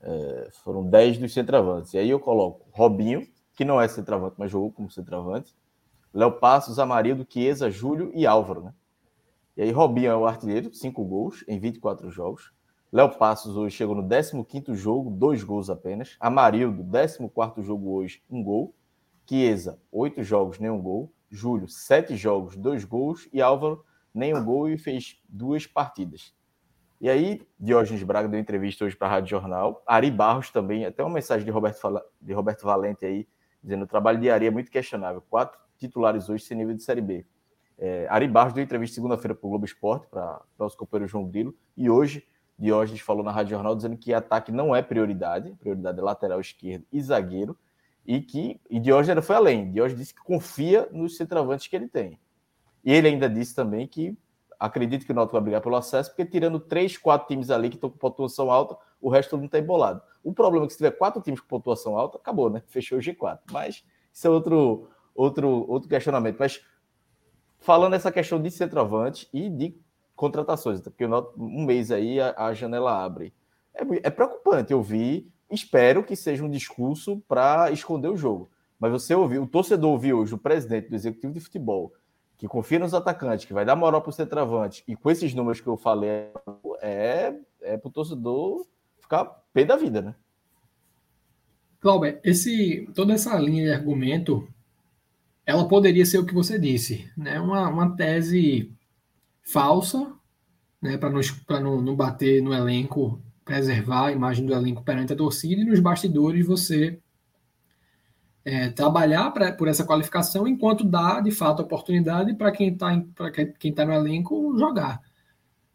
[0.00, 1.94] é, foram 10 dos centroavantes.
[1.94, 5.54] E aí eu coloco Robinho, que não é centroavante, mas jogou como centroavante,
[6.12, 8.74] Léo Passos, Amarildo, Chiesa, Júlio e Álvaro, né?
[9.56, 12.52] E aí Robinho é o artilheiro, cinco gols em 24 jogos.
[12.90, 16.16] Léo Passos hoje chegou no 15º jogo, dois gols apenas.
[16.20, 18.74] Amarildo, 14º jogo hoje, um gol.
[19.26, 21.10] Chiesa, oito jogos, nenhum gol.
[21.34, 23.28] Júlio, sete jogos, dois gols.
[23.32, 26.34] E Álvaro, nenhum gol e fez duas partidas.
[27.00, 29.82] E aí, Diógenes Braga deu entrevista hoje para a Rádio Jornal.
[29.86, 31.80] Ari Barros também, até uma mensagem de Roberto,
[32.20, 33.26] de Roberto Valente aí,
[33.60, 35.20] dizendo o trabalho de Ari é muito questionável.
[35.28, 37.26] Quatro titulares hoje sem nível de Série B.
[37.76, 41.26] É, Ari Barros deu entrevista segunda-feira para o Globo Esporte, para o nosso companheiro João
[41.26, 42.24] Grilo, e hoje
[42.56, 46.86] Diógenes falou na Rádio Jornal dizendo que ataque não é prioridade, prioridade é lateral esquerdo
[46.92, 47.58] e zagueiro,
[48.06, 49.70] e que e Diógenes foi além.
[49.70, 52.18] Diógenes disse que confia nos centroavantes que ele tem.
[52.84, 54.16] E ele ainda disse também que
[54.58, 57.74] acredita que o Náutico vai brigar pelo acesso, porque tirando três, quatro times ali que
[57.76, 60.00] estão com pontuação alta, o resto não está embolado.
[60.22, 62.62] O problema é que se tiver quatro times com pontuação alta, acabou, né?
[62.68, 63.40] Fechou o G4.
[63.50, 66.36] Mas isso é outro, outro, outro questionamento.
[66.38, 66.64] Mas
[67.58, 69.76] falando essa questão de centroavante e de
[70.14, 73.34] contratações, porque um mês aí a, a janela abre.
[73.74, 78.50] É, é, preocupante ouvir, espero que seja um discurso para esconder o jogo.
[78.78, 81.92] Mas você ouviu, o torcedor ouviu hoje o presidente do executivo de futebol,
[82.36, 85.60] que confia nos atacantes, que vai dar moral para o centroavante, e com esses números
[85.60, 86.30] que eu falei,
[86.80, 88.66] é, é para o torcedor
[89.00, 90.14] ficar pé da vida, né?
[91.80, 94.48] Cláudio, esse, toda essa linha de argumento
[95.44, 97.40] ela poderia ser o que você disse, né?
[97.40, 98.72] uma, uma tese
[99.42, 100.12] falsa,
[100.80, 101.20] né, para não,
[101.60, 105.80] não, não bater no elenco, preservar a imagem do elenco perante a torcida, e nos
[105.80, 106.98] bastidores você
[108.44, 113.02] é, trabalhar pra, por essa qualificação enquanto dá, de fato, oportunidade para quem está
[113.58, 115.00] quem tá no elenco jogar.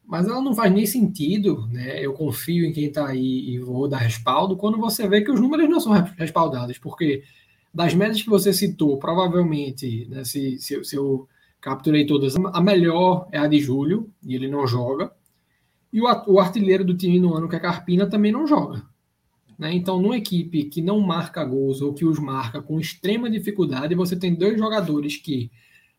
[0.05, 1.99] Mas ela não faz nem sentido, né?
[1.99, 5.39] Eu confio em quem está aí e vou dar respaldo quando você vê que os
[5.39, 7.23] números não são respaldados, porque
[7.73, 11.27] das médias que você citou, provavelmente, né, se, se, se eu
[11.59, 15.11] capturei todas, a melhor é a de Júlio, e ele não joga.
[15.91, 18.83] E o, o artilheiro do time no ano, que é Carpina, também não joga.
[19.57, 19.73] Né?
[19.73, 24.15] Então, numa equipe que não marca gols ou que os marca com extrema dificuldade, você
[24.15, 25.49] tem dois jogadores que,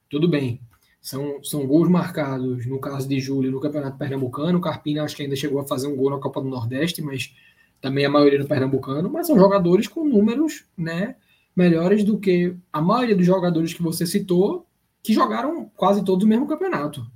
[0.08, 0.60] tudo bem,
[1.00, 4.60] são, são gols marcados, no caso de Júlio, no Campeonato Pernambucano.
[4.60, 7.34] Carpina acho que ainda chegou a fazer um gol na Copa do Nordeste, mas
[7.80, 9.10] também a maioria no Pernambucano.
[9.10, 11.16] Mas são jogadores com números né,
[11.56, 14.66] melhores do que a maioria dos jogadores que você citou,
[15.02, 17.06] que jogaram quase todos o mesmo campeonato.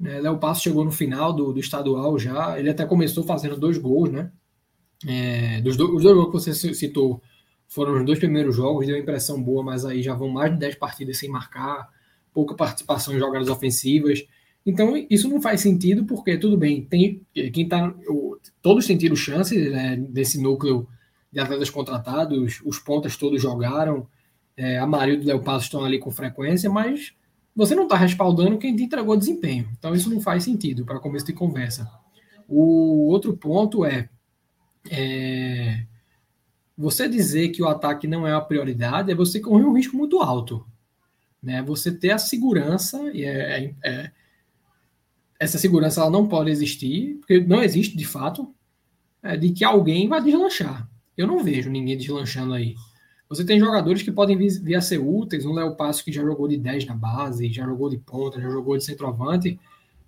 [0.00, 3.76] Né, Léo Passo chegou no final do, do estadual já, ele até começou fazendo dois
[3.76, 4.32] gols, né?
[5.06, 7.22] É, dos do, os dois jogos que você citou
[7.68, 10.74] foram os dois primeiros jogos, deu impressão boa, mas aí já vão mais de 10
[10.76, 11.88] partidas sem marcar,
[12.32, 14.26] pouca participação em jogadas ofensivas.
[14.66, 17.22] Então, isso não faz sentido, porque tudo bem, tem
[17.52, 17.94] quem tá.
[18.60, 20.88] Todos têm tido chances né, desse núcleo
[21.30, 24.06] de atletas contratados, os pontas todos jogaram,
[24.56, 27.14] é, a Marildo e o Léo Passo estão ali com frequência, mas
[27.54, 29.68] você não está respaldando quem te entregou desempenho.
[29.78, 31.90] Então, isso não faz sentido para começo de conversa.
[32.48, 34.08] O outro ponto é
[34.88, 35.84] é,
[36.76, 40.20] você dizer que o ataque não é a prioridade é você correr um risco muito
[40.20, 40.66] alto.
[41.42, 41.62] Né?
[41.62, 44.12] Você ter a segurança, e é, é, é,
[45.38, 48.54] essa segurança ela não pode existir, porque não existe de fato,
[49.22, 50.88] é, de que alguém vai deslanchar.
[51.16, 52.74] Eu não vejo ninguém deslanchando aí.
[53.30, 56.48] Você tem jogadores que podem vir, a ser úteis, um Léo Passo que já jogou
[56.48, 59.58] de 10 na base, já jogou de ponta, já jogou de centroavante.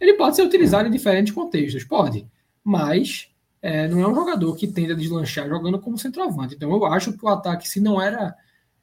[0.00, 2.26] Ele pode ser utilizado em diferentes contextos, pode.
[2.64, 3.30] Mas
[3.62, 6.56] é, não é um jogador que tende a deslanchar jogando como centroavante.
[6.56, 8.34] Então eu acho que o ataque, se não era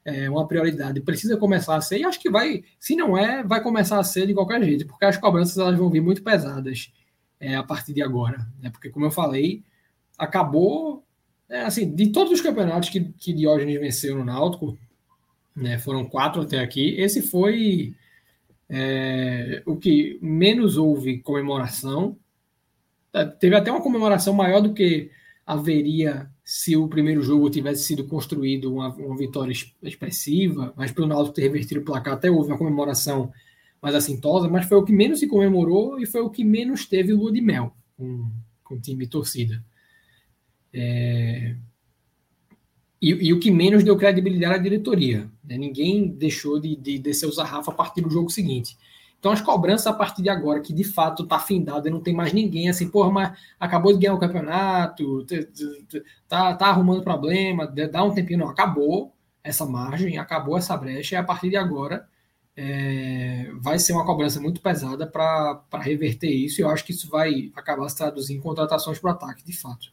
[0.06, 3.62] é, uma prioridade, precisa começar a ser, e acho que vai, se não é, vai
[3.62, 6.90] começar a ser de qualquer jeito, porque as cobranças elas vão vir muito pesadas
[7.38, 8.38] é, a partir de agora.
[8.58, 8.70] Né?
[8.70, 9.62] Porque, como eu falei,
[10.16, 11.04] acabou.
[11.50, 14.78] É, assim, de todos os campeonatos que, que Diógenes venceu no Náutico,
[15.54, 17.94] né, foram quatro até aqui, esse foi
[18.68, 22.16] é, o que menos houve comemoração
[23.12, 25.10] é, teve até uma comemoração maior do que
[25.44, 31.06] haveria se o primeiro jogo tivesse sido construído uma, uma vitória expressiva, mas para o
[31.06, 33.32] Náutico ter revertido o placar até houve uma comemoração
[33.82, 37.12] mais assintosa, mas foi o que menos se comemorou e foi o que menos teve
[37.12, 38.30] lua de mel com,
[38.62, 39.64] com time e torcida.
[40.72, 41.56] É...
[43.02, 45.30] E, e, o que menos deu credibilidade à diretoria.
[45.42, 45.56] Né?
[45.56, 48.76] Ninguém deixou de, de descer o sarrafo a partir do jogo seguinte.
[49.20, 52.14] Então, as cobranças a partir de agora, que de fato está findado e não tem
[52.14, 55.26] mais ninguém assim, porra, mas acabou de ganhar o campeonato,
[56.26, 59.14] tá, tá arrumando problema, dá um tempinho, não, acabou
[59.44, 62.08] essa margem, acabou essa brecha, e a partir de agora
[62.56, 67.08] é, vai ser uma cobrança muito pesada para reverter isso, e eu acho que isso
[67.10, 69.92] vai acabar se traduzindo em contratações para o ataque, de fato.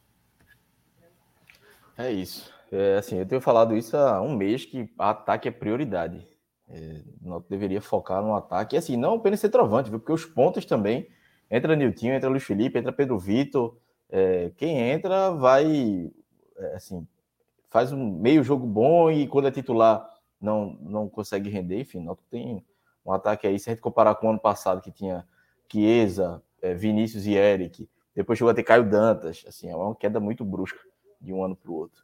[1.98, 2.48] É isso.
[2.70, 6.24] É, assim, eu tenho falado isso há um mês que ataque é prioridade.
[6.68, 8.76] É, não deveria focar no ataque.
[8.76, 9.98] E assim, não apenas centroavante, viu?
[9.98, 11.08] porque os pontos também.
[11.50, 13.76] Entra Niltinho, entra Luiz Felipe, entra Pedro Vitor.
[14.08, 16.12] É, quem entra vai.
[16.56, 17.06] É, assim,
[17.68, 20.08] faz um meio jogo bom e quando é titular
[20.40, 21.80] não, não consegue render.
[21.80, 22.64] Enfim, não tem
[23.04, 23.58] um ataque aí.
[23.58, 25.26] Se a gente comparar com o ano passado, que tinha
[25.72, 29.44] Chiesa, é, Vinícius e Eric, depois chegou a ter Caio Dantas.
[29.48, 30.78] Assim, é uma queda muito brusca
[31.20, 32.02] de um ano para o outro.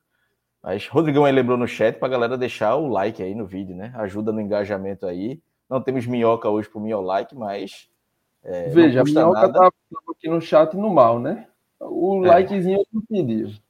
[0.63, 3.77] Mas Rodrigão aí lembrou no chat para a galera deixar o like aí no vídeo,
[3.77, 3.93] né?
[3.97, 5.41] Ajuda no engajamento aí.
[5.69, 7.89] Não temos minhoca hoje para o like, mas.
[8.43, 9.53] É, Veja, a minhoca nada.
[9.53, 9.71] tá
[10.11, 11.47] aqui no chat no mal, né?
[11.79, 12.29] O é.
[12.29, 13.63] likezinho eu pedi.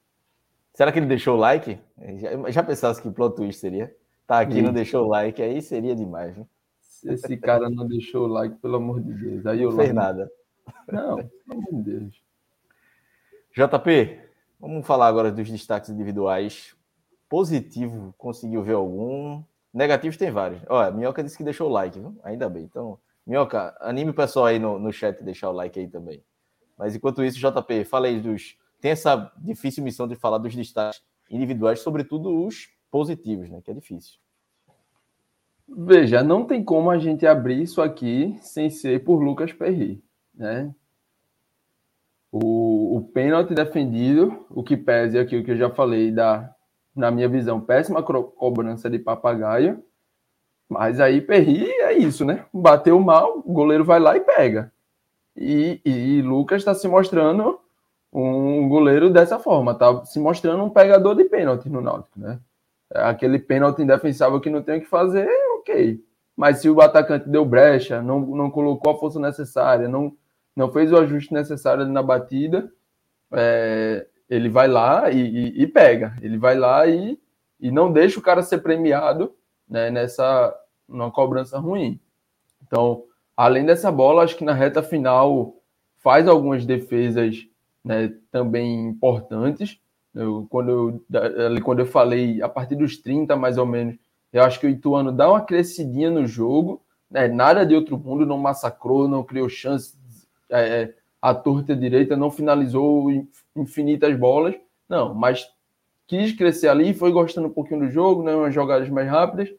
[0.73, 1.79] Será que ele deixou o like?
[2.17, 3.95] Já, já pensasse que plot twist seria?
[4.27, 6.47] Tá aqui, não deixou o like, aí seria demais, né?
[6.81, 9.47] Se esse cara não deixou o like, pelo amor de Deus.
[9.47, 10.31] Aí eu não fez nada.
[10.91, 12.23] Não, pelo amor de Deus.
[13.55, 14.24] JP,
[14.69, 16.75] vamos falar agora dos destaques individuais
[17.29, 19.43] Positivo, conseguiu ver algum.
[19.73, 20.63] Negativos tem vários.
[20.69, 22.17] Olha, Minhoca disse que deixou o like, viu?
[22.23, 22.63] Ainda bem.
[22.63, 22.97] Então,
[23.27, 26.23] Minhoca, anime o pessoal aí no, no chat deixar o like aí também.
[26.79, 28.57] Mas enquanto isso, JP, fala aí dos.
[28.81, 33.61] Tem essa difícil missão de falar dos destaques individuais, sobretudo os positivos, né?
[33.63, 34.21] Que é difícil.
[35.67, 40.73] Veja, não tem como a gente abrir isso aqui sem ser por Lucas Perry, né?
[42.37, 46.53] O, o pênalti defendido, o que pese aqui, o que eu já falei da
[46.95, 49.81] na minha visão, péssima cobrança de papagaio.
[50.69, 52.45] Mas aí Perri é isso, né?
[52.53, 54.73] Bateu mal, o goleiro vai lá e pega.
[55.37, 57.61] E, e Lucas está se mostrando
[58.13, 62.41] um goleiro dessa forma, está se mostrando um pegador de pênalti no Náutico, né?
[62.93, 65.29] Aquele pênalti indefensável que não tem o que fazer,
[65.61, 66.03] ok.
[66.37, 70.13] Mas se o atacante deu brecha, não, não colocou a força necessária, não,
[70.57, 72.71] não fez o ajuste necessário na batida,
[73.33, 76.17] é, ele vai lá e, e, e, pega.
[76.23, 77.19] Ele vai lá e,
[77.61, 79.35] e não deixa o cara ser premiado
[79.69, 80.55] né, nessa
[80.89, 81.99] numa cobrança ruim.
[82.67, 83.05] Então,
[83.37, 85.57] além dessa bola, acho que na reta final
[85.97, 87.47] faz algumas defesas
[87.83, 89.81] né, também importantes.
[90.15, 93.97] Eu, quando, eu, quando eu falei a partir dos 30, mais ou menos,
[94.33, 98.27] eu acho que o Ituano dá uma crescidinha no jogo, né, nada de outro mundo,
[98.27, 99.97] não massacrou, não criou chances
[100.51, 103.11] é, é à torta direita, não finalizou
[103.57, 104.55] infinitas bolas,
[104.89, 105.49] não, mas
[106.07, 109.53] quis crescer ali, foi gostando um pouquinho do jogo, né, umas jogadas mais rápidas,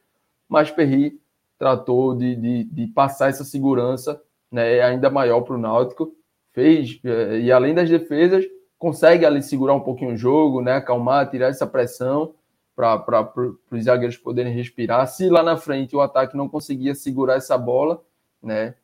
[0.48, 1.20] mas Perry
[1.58, 4.22] tratou de, de, de passar essa segurança
[4.52, 6.16] né, ainda maior para o Náutico,
[6.54, 8.46] fez, é, e além das defesas,
[8.78, 12.34] consegue ali segurar um pouquinho o jogo, né, acalmar, tirar essa pressão
[12.76, 13.34] para
[13.72, 15.08] os zagueiros poderem respirar.
[15.08, 18.04] Se lá na frente o ataque não conseguia segurar essa bola,
[18.42, 18.76] né,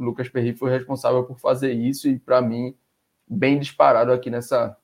[0.00, 2.74] Lucas Perry foi responsável por fazer isso e, para mim,
[3.28, 4.76] bem disparado aqui nessa,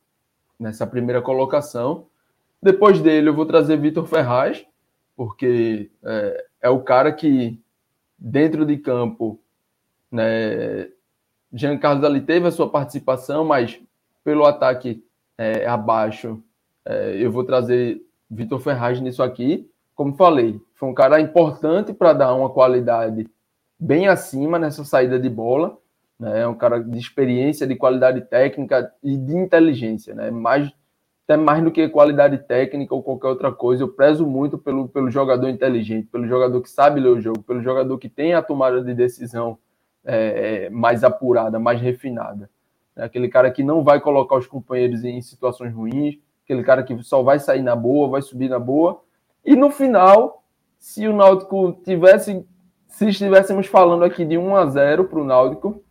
[0.60, 2.06] nessa primeira colocação.
[2.62, 4.64] Depois dele, eu vou trazer Vitor Ferraz,
[5.16, 7.58] porque é, é, o cara que,
[8.18, 9.40] dentro de campo,
[10.10, 10.90] né,
[11.52, 13.80] Jean Carlos ali teve a sua participação, mas
[14.22, 15.02] pelo ataque
[15.38, 16.42] é, abaixo,
[16.84, 19.70] é, eu vou trazer Vitor Ferraz nisso aqui.
[19.94, 23.26] Como falei, foi um cara importante para dar uma qualidade
[23.78, 25.78] bem acima nessa saída de bola.
[26.18, 26.40] Né?
[26.40, 30.30] É um cara de experiência, de qualidade técnica e de inteligência, né?
[30.30, 30.72] Mais,
[31.24, 33.82] até mais do que qualidade técnica ou qualquer outra coisa.
[33.82, 37.62] Eu prezo muito pelo, pelo jogador inteligente, pelo jogador que sabe ler o jogo, pelo
[37.62, 39.58] jogador que tem a tomada de decisão
[40.04, 42.48] é, é mais apurada, mais refinada.
[42.96, 47.02] É aquele cara que não vai colocar os companheiros em situações ruins, aquele cara que
[47.02, 49.02] só vai sair na boa, vai subir na boa.
[49.44, 50.42] E no final,
[50.78, 52.46] se o Náutico tivesse
[52.96, 55.84] se estivéssemos falando aqui de 1 a 0 para o Náutico,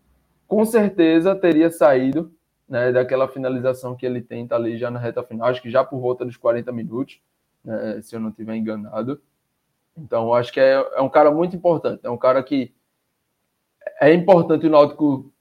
[0.47, 2.34] com certeza teria saído
[2.68, 5.99] né, daquela finalização que ele tenta ali já na reta final, acho que já por
[5.99, 7.22] volta dos 40 minutos,
[7.64, 9.22] né, se eu não estiver enganado.
[9.95, 12.74] Então, acho que é, é um cara muito importante, é um cara que
[14.01, 15.32] é importante o Náutico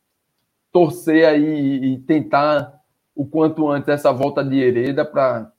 [0.70, 2.78] torcer aí e tentar
[3.14, 5.50] o quanto antes essa volta de Hereda para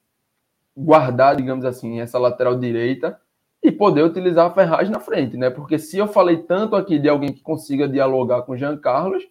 [0.78, 3.20] guardar, digamos assim, essa lateral direita
[3.66, 5.50] e poder utilizar a Ferraz na frente, né?
[5.50, 9.28] Porque se eu falei tanto aqui de alguém que consiga dialogar com Jean Carlos,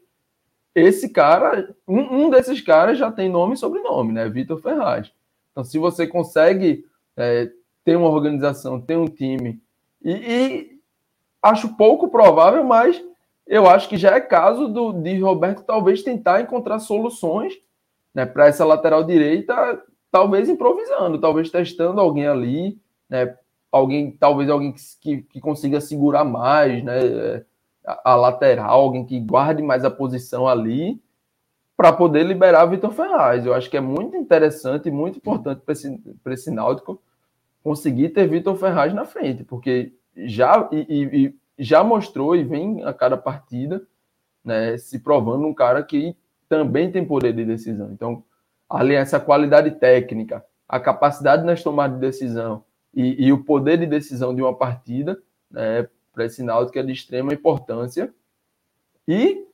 [0.75, 4.29] esse cara, um, um desses caras já tem nome e sobrenome, né?
[4.29, 5.13] Vitor Ferraz.
[5.53, 6.85] Então, se você consegue
[7.17, 7.49] é,
[7.85, 9.63] ter uma organização, ter um time,
[10.03, 10.81] e, e,
[11.41, 13.01] acho pouco provável, mas
[13.47, 17.53] eu acho que já é caso do, de Roberto talvez tentar encontrar soluções
[18.13, 19.81] né, para essa lateral direita,
[20.11, 22.77] talvez improvisando, talvez testando alguém ali,
[23.09, 23.37] né,
[23.75, 27.45] alguém, talvez alguém que, que, que consiga segurar mais, né?
[27.85, 31.03] A, a, lateral, alguém que guarde mais a posição ali
[31.77, 33.45] para poder liberar Vitor Ferraz.
[33.45, 37.03] Eu acho que é muito interessante e muito importante para esse, esse Náutico
[37.63, 42.95] conseguir ter Vitor Ferraz na frente, porque já, e, e, já mostrou e vem a
[42.95, 43.83] cada partida
[44.45, 46.17] né, se provando um cara que
[46.49, 47.91] também tem poder de decisão.
[47.93, 48.23] Então,
[48.71, 52.65] ali essa qualidade técnica, a capacidade nas tomadas de decisão,
[52.95, 55.21] e, e o poder de decisão de uma partida
[55.51, 58.13] né, para esse Náutico é de extrema importância.
[59.07, 59.47] E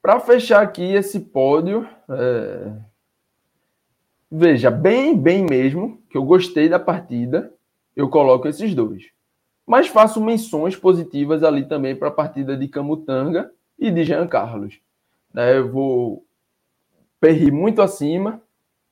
[0.00, 2.72] para fechar aqui esse pódio, é...
[4.30, 7.52] veja, bem, bem mesmo, que eu gostei da partida,
[7.94, 9.10] eu coloco esses dois.
[9.66, 14.80] Mas faço menções positivas ali também para a partida de Camutanga e de Jean Carlos.
[15.32, 16.24] Né, eu vou
[17.20, 18.40] Perri muito acima,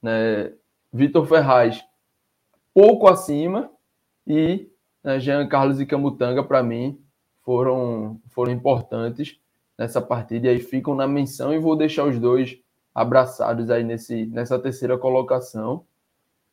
[0.03, 0.53] né,
[0.93, 1.83] Vitor Ferraz
[2.79, 3.69] pouco acima
[4.25, 4.71] e
[5.03, 6.97] né, Jean Carlos e Camutanga, para mim,
[7.43, 9.37] foram, foram importantes
[9.77, 12.57] nessa partida e aí ficam na menção e vou deixar os dois
[12.95, 15.85] abraçados aí nesse, nessa terceira colocação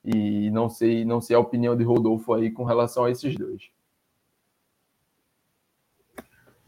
[0.03, 3.69] e não sei não sei a opinião de Rodolfo aí com relação a esses dois.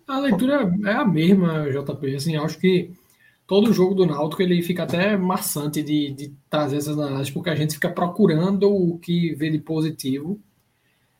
[0.07, 2.15] A leitura é a mesma, JP.
[2.15, 2.91] Assim, acho que
[3.47, 7.55] todo jogo do Náutico ele fica até maçante de, de trazer essas análises, porque a
[7.55, 10.39] gente fica procurando o que vê de positivo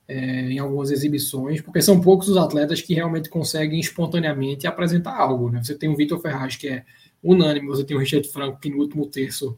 [0.05, 5.49] é, em algumas exibições, porque são poucos os atletas que realmente conseguem espontaneamente apresentar algo.
[5.49, 5.63] Né?
[5.63, 6.84] Você tem o Vitor Ferraz, que é
[7.23, 9.57] unânime, você tem o Richard Franco, que no último terço.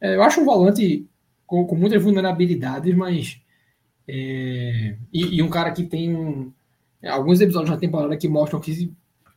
[0.00, 1.06] É, eu acho um volante
[1.46, 3.40] com, com muitas vulnerabilidades, mas.
[4.06, 6.52] É, e, e, um cara que tem um,
[7.04, 8.92] alguns episódios na temporada que mostram que se,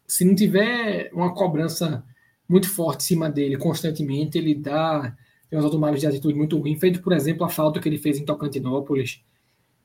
[0.07, 2.03] se não tiver uma cobrança
[2.47, 5.15] muito forte em cima dele constantemente, ele dá
[5.49, 8.17] tem umas tomadas de atitude muito ruim, feito, por exemplo, a falta que ele fez
[8.17, 9.23] em Tocantinópolis.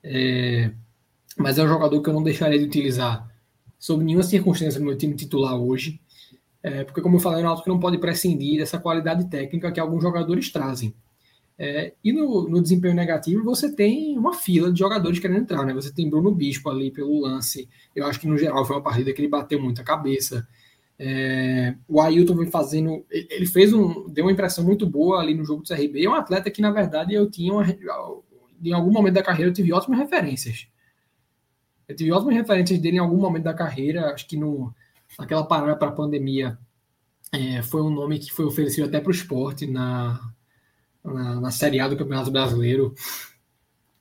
[0.02, 0.70] É,
[1.36, 3.28] mas é um jogador que eu não deixaria de utilizar
[3.78, 6.00] sob nenhuma circunstância no meu time titular hoje,
[6.62, 9.80] é, porque, como eu falei, é um que não pode prescindir dessa qualidade técnica que
[9.80, 10.94] alguns jogadores trazem.
[11.58, 15.74] É, e no, no, desempenho negativo, você tem uma fila de jogadores querendo entrar, né?
[15.74, 17.68] Você tem Bruno Bispo ali pelo lance.
[17.94, 20.46] Eu acho que, no geral, foi uma partida que ele bateu muita cabeça.
[21.02, 23.06] É, o Ailton vem fazendo.
[23.10, 24.06] Ele fez um.
[24.10, 26.04] Deu uma impressão muito boa ali no jogo do CRB.
[26.04, 27.54] É um atleta que, na verdade, eu tinha.
[27.54, 27.64] Uma,
[28.62, 30.68] em algum momento da carreira, eu tive ótimas referências.
[31.88, 34.12] Eu tive ótimas referências dele em algum momento da carreira.
[34.12, 34.74] Acho que no,
[35.18, 36.58] naquela parada para a pandemia
[37.32, 40.20] é, foi um nome que foi oferecido até para o esporte na,
[41.02, 42.94] na, na Série A do Campeonato Brasileiro.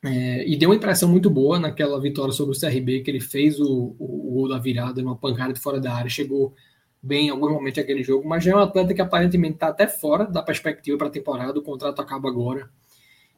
[0.03, 3.57] É, e deu uma impressão muito boa naquela vitória sobre o CRB, que ele fez
[3.57, 6.53] o, o, o gol da virada, numa pancada de fora da área, chegou
[7.01, 9.87] bem em algum momento aquele jogo, mas já é um atleta que aparentemente está até
[9.87, 12.69] fora da perspectiva para a temporada, o contrato acaba agora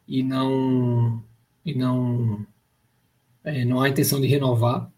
[0.07, 1.23] e não
[1.65, 2.45] e não
[3.43, 4.91] é, não há intenção de renovar.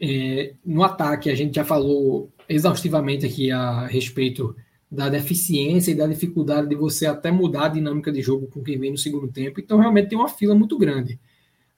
[0.00, 4.54] É, no ataque, a gente já falou exaustivamente aqui a respeito
[4.90, 8.78] da deficiência e da dificuldade de você até mudar a dinâmica de jogo com quem
[8.78, 9.60] vem no segundo tempo.
[9.60, 11.20] Então, realmente tem uma fila muito grande.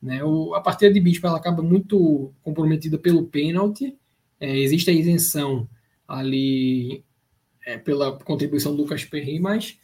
[0.01, 0.23] Né?
[0.25, 3.99] O, a partida de Bispo ela acaba muito comprometida pelo pênalti.
[4.41, 5.69] É, existe a isenção
[6.09, 7.05] ali
[7.65, 9.79] é, pela contribuição do Lucas Perry, mas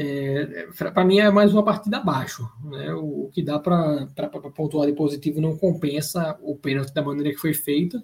[0.00, 2.48] é, para mim é mais uma partida abaixo.
[2.64, 2.94] Né?
[2.94, 4.06] O, o que dá para
[4.54, 8.02] pontuar de positivo não compensa o pênalti da maneira que foi feita.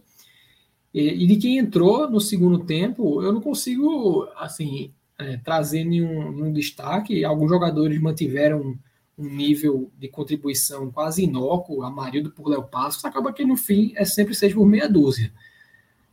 [0.92, 6.52] E, de quem entrou no segundo tempo, eu não consigo assim é, trazer nenhum, nenhum,
[6.52, 7.24] destaque.
[7.24, 8.78] Alguns jogadores mantiveram
[9.18, 14.04] um nível de contribuição quase inócuo, Amarildo por Léo Passos, acaba que no fim é
[14.04, 15.32] sempre seis por meia dúzia.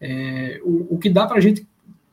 [0.01, 1.67] É, o, o, que dá para a gente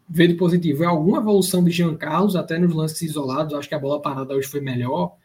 [0.07, 3.75] ver de positivo é alguma evolução de Jean Carlos, até nos lances isolados, acho que
[3.75, 5.17] a bola parada hoje foi melhor,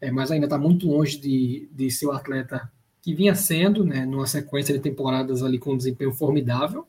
[0.00, 4.04] é, mas ainda está muito longe de, de ser o atleta que vinha sendo, né,
[4.04, 6.86] numa sequência de temporadas ali com um desempenho formidável,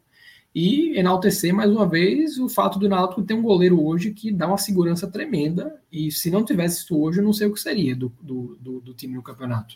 [0.53, 4.47] e enaltecer mais uma vez o fato do Náutico ter um goleiro hoje que dá
[4.47, 7.95] uma segurança tremenda, e se não tivesse isso hoje, eu não sei o que seria
[7.95, 9.75] do, do, do, do time no campeonato.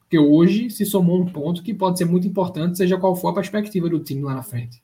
[0.00, 3.34] Porque hoje se somou um ponto que pode ser muito importante, seja qual for a
[3.34, 4.83] perspectiva do time lá na frente.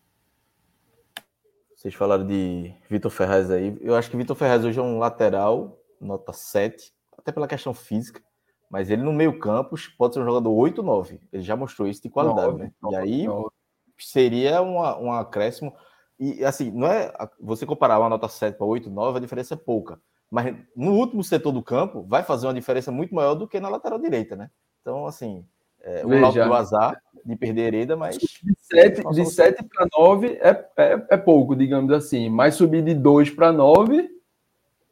[1.81, 3.75] Vocês falaram de Vitor Ferraz aí.
[3.81, 8.21] Eu acho que Vitor Ferraz hoje é um lateral, nota 7, até pela questão física.
[8.69, 11.19] Mas ele no meio campo pode ser um jogador 8, 9.
[11.33, 12.73] Ele já mostrou isso de qualidade, 9, né?
[12.83, 13.49] 9, e aí 9.
[13.99, 15.75] seria uma, um acréscimo.
[16.19, 17.15] E assim, não é.
[17.41, 19.99] Você comparar uma nota 7 para 8, 9, a diferença é pouca.
[20.31, 23.71] Mas no último setor do campo, vai fazer uma diferença muito maior do que na
[23.71, 24.51] lateral direita, né?
[24.83, 25.47] Então, assim,
[25.81, 28.19] é, o Veja, do azar de perder Hereda, mas.
[28.19, 28.29] De
[28.61, 32.29] 7, de 7 para 9 é, é, é pouco, digamos assim.
[32.29, 34.11] Mas subir de 2 para 9.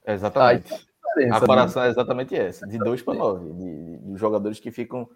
[0.07, 0.89] Exatamente.
[1.31, 1.89] A comparação né?
[1.89, 5.09] é exatamente essa, de 2 para 9, de, de, jogadores que ficam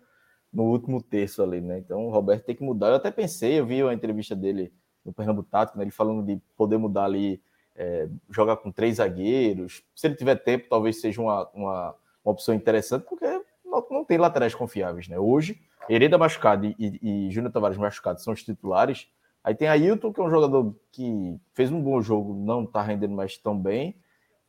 [0.52, 1.78] no último terço ali, né?
[1.78, 2.88] Então o Roberto tem que mudar.
[2.88, 4.72] Eu até pensei, eu vi a entrevista dele
[5.04, 5.84] no Pernambuco Tático, né?
[5.84, 7.40] ele falando de poder mudar ali,
[7.76, 9.82] é, jogar com três zagueiros.
[9.94, 11.94] Se ele tiver tempo, talvez seja uma, uma,
[12.24, 13.24] uma opção interessante, porque
[13.73, 15.18] não, não, tem laterais confiáveis, né?
[15.18, 19.09] Hoje, Hereda machucado e, e, e Júnior Tavares machucado são os titulares.
[19.43, 23.14] Aí tem Ailton, que é um jogador que fez um bom jogo, não está rendendo
[23.14, 23.97] mais tão bem.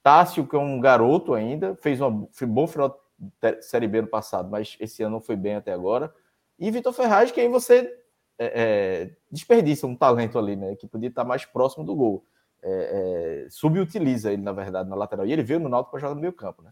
[0.04, 4.50] Tássio, que é um garoto ainda, fez um bom final de Série B no passado,
[4.52, 6.14] mas esse ano não foi bem até agora.
[6.60, 7.90] E Vitor Ferraz, que aí você
[8.38, 10.76] é, é, desperdiça um talento ali, né?
[10.76, 12.26] Que podia estar mais próximo do gol.
[12.62, 15.26] É, é subutiliza ele, na verdade, na lateral.
[15.26, 16.72] E ele veio no Náutico para jogar no meio campo, né?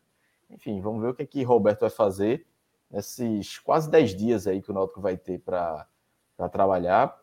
[0.53, 2.45] Enfim, vamos ver o que, é que Roberto vai fazer
[2.89, 5.87] nesses quase 10 dias aí que o Náutico vai ter para
[6.51, 7.17] trabalhar.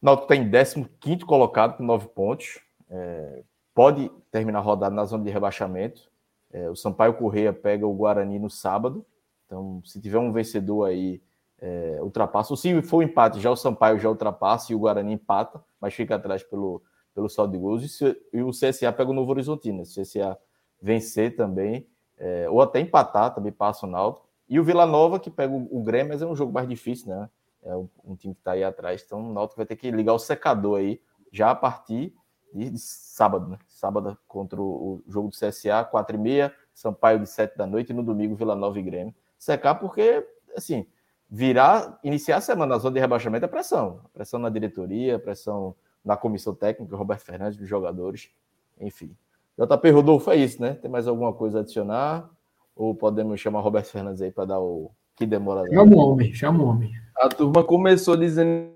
[0.00, 2.60] O Náutico está em 15 colocado com 9 pontos.
[2.88, 3.42] É,
[3.74, 6.10] pode terminar a rodada na zona de rebaixamento.
[6.52, 9.04] É, o Sampaio Correia pega o Guarani no sábado.
[9.46, 11.20] Então, se tiver um vencedor aí,
[11.58, 12.54] é, ultrapassa.
[12.56, 16.14] Se for um empate, já o Sampaio já ultrapassa e o Guarani empata, mas fica
[16.14, 16.82] atrás pelo,
[17.14, 17.82] pelo saldo de gols.
[17.82, 19.84] E, se, e o CSA pega o Novo Horizontino.
[19.84, 20.38] Se o CSA
[20.80, 21.86] vencer também,
[22.18, 24.28] é, ou até empatar, também passa o Náutico.
[24.48, 27.08] E o Vila Nova, que pega o, o Grêmio, mas é um jogo mais difícil,
[27.08, 27.28] né?
[27.62, 29.02] É um, time que está aí atrás.
[29.04, 31.00] Então o Náutico vai ter que ligar o secador aí,
[31.32, 32.14] já a partir
[32.52, 33.58] de, de sábado, né?
[33.66, 37.90] Sábado contra o, o jogo do CSA, 4 e meia, Sampaio de 7 da noite,
[37.90, 39.14] e no domingo Vila Nova e Grêmio.
[39.38, 40.86] Secar porque, assim,
[41.28, 44.00] virar, iniciar a semana na zona de rebaixamento é pressão.
[44.12, 48.30] Pressão na diretoria, pressão na comissão técnica, Roberto Fernandes, dos jogadores,
[48.78, 49.16] enfim.
[49.58, 50.74] JP Rodolfo, é isso, né?
[50.74, 52.28] Tem mais alguma coisa a adicionar?
[52.74, 55.62] Ou podemos chamar Roberto Fernandes aí para dar o que demora?
[55.70, 56.90] Chama o homem, chama o homem.
[57.16, 58.74] A turma começou dizendo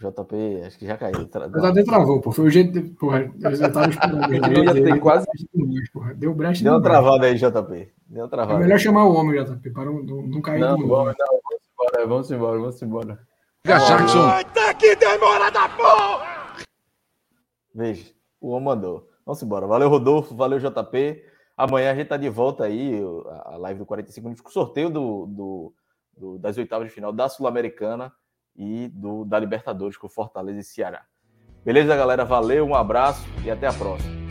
[0.00, 1.26] JP, acho que já caiu.
[1.28, 1.48] Tra...
[1.48, 2.32] Mas até travou, pô.
[2.32, 2.72] Foi o jeito.
[2.72, 2.82] De...
[2.90, 4.34] Porra, eu tava esperando.
[4.34, 5.26] Eu ia ter quase.
[5.92, 6.14] Porra.
[6.14, 6.62] Deu brecha.
[6.62, 7.92] Deu uma travada aí, JP.
[8.08, 8.58] Deu uma travada.
[8.58, 11.18] É melhor chamar o homem, JP, para não, não cair Não, vamos, não, vamos
[11.72, 13.18] embora, vamos embora, vamos embora.
[13.66, 14.28] Jackson.
[17.74, 19.08] Veja, o homem mandou.
[19.26, 19.66] Vamos embora.
[19.66, 20.34] Valeu, Rodolfo.
[20.34, 21.24] Valeu, JP.
[21.56, 23.00] Amanhã a gente tá de volta aí,
[23.44, 25.74] a live do 45 minutos, com o sorteio do, do,
[26.16, 28.12] do- das oitavas de final da Sul-Americana
[28.56, 31.04] e do, da Libertadores com Fortaleza e Ceará.
[31.64, 32.24] Beleza, galera?
[32.24, 34.23] Valeu, um abraço e até a próxima.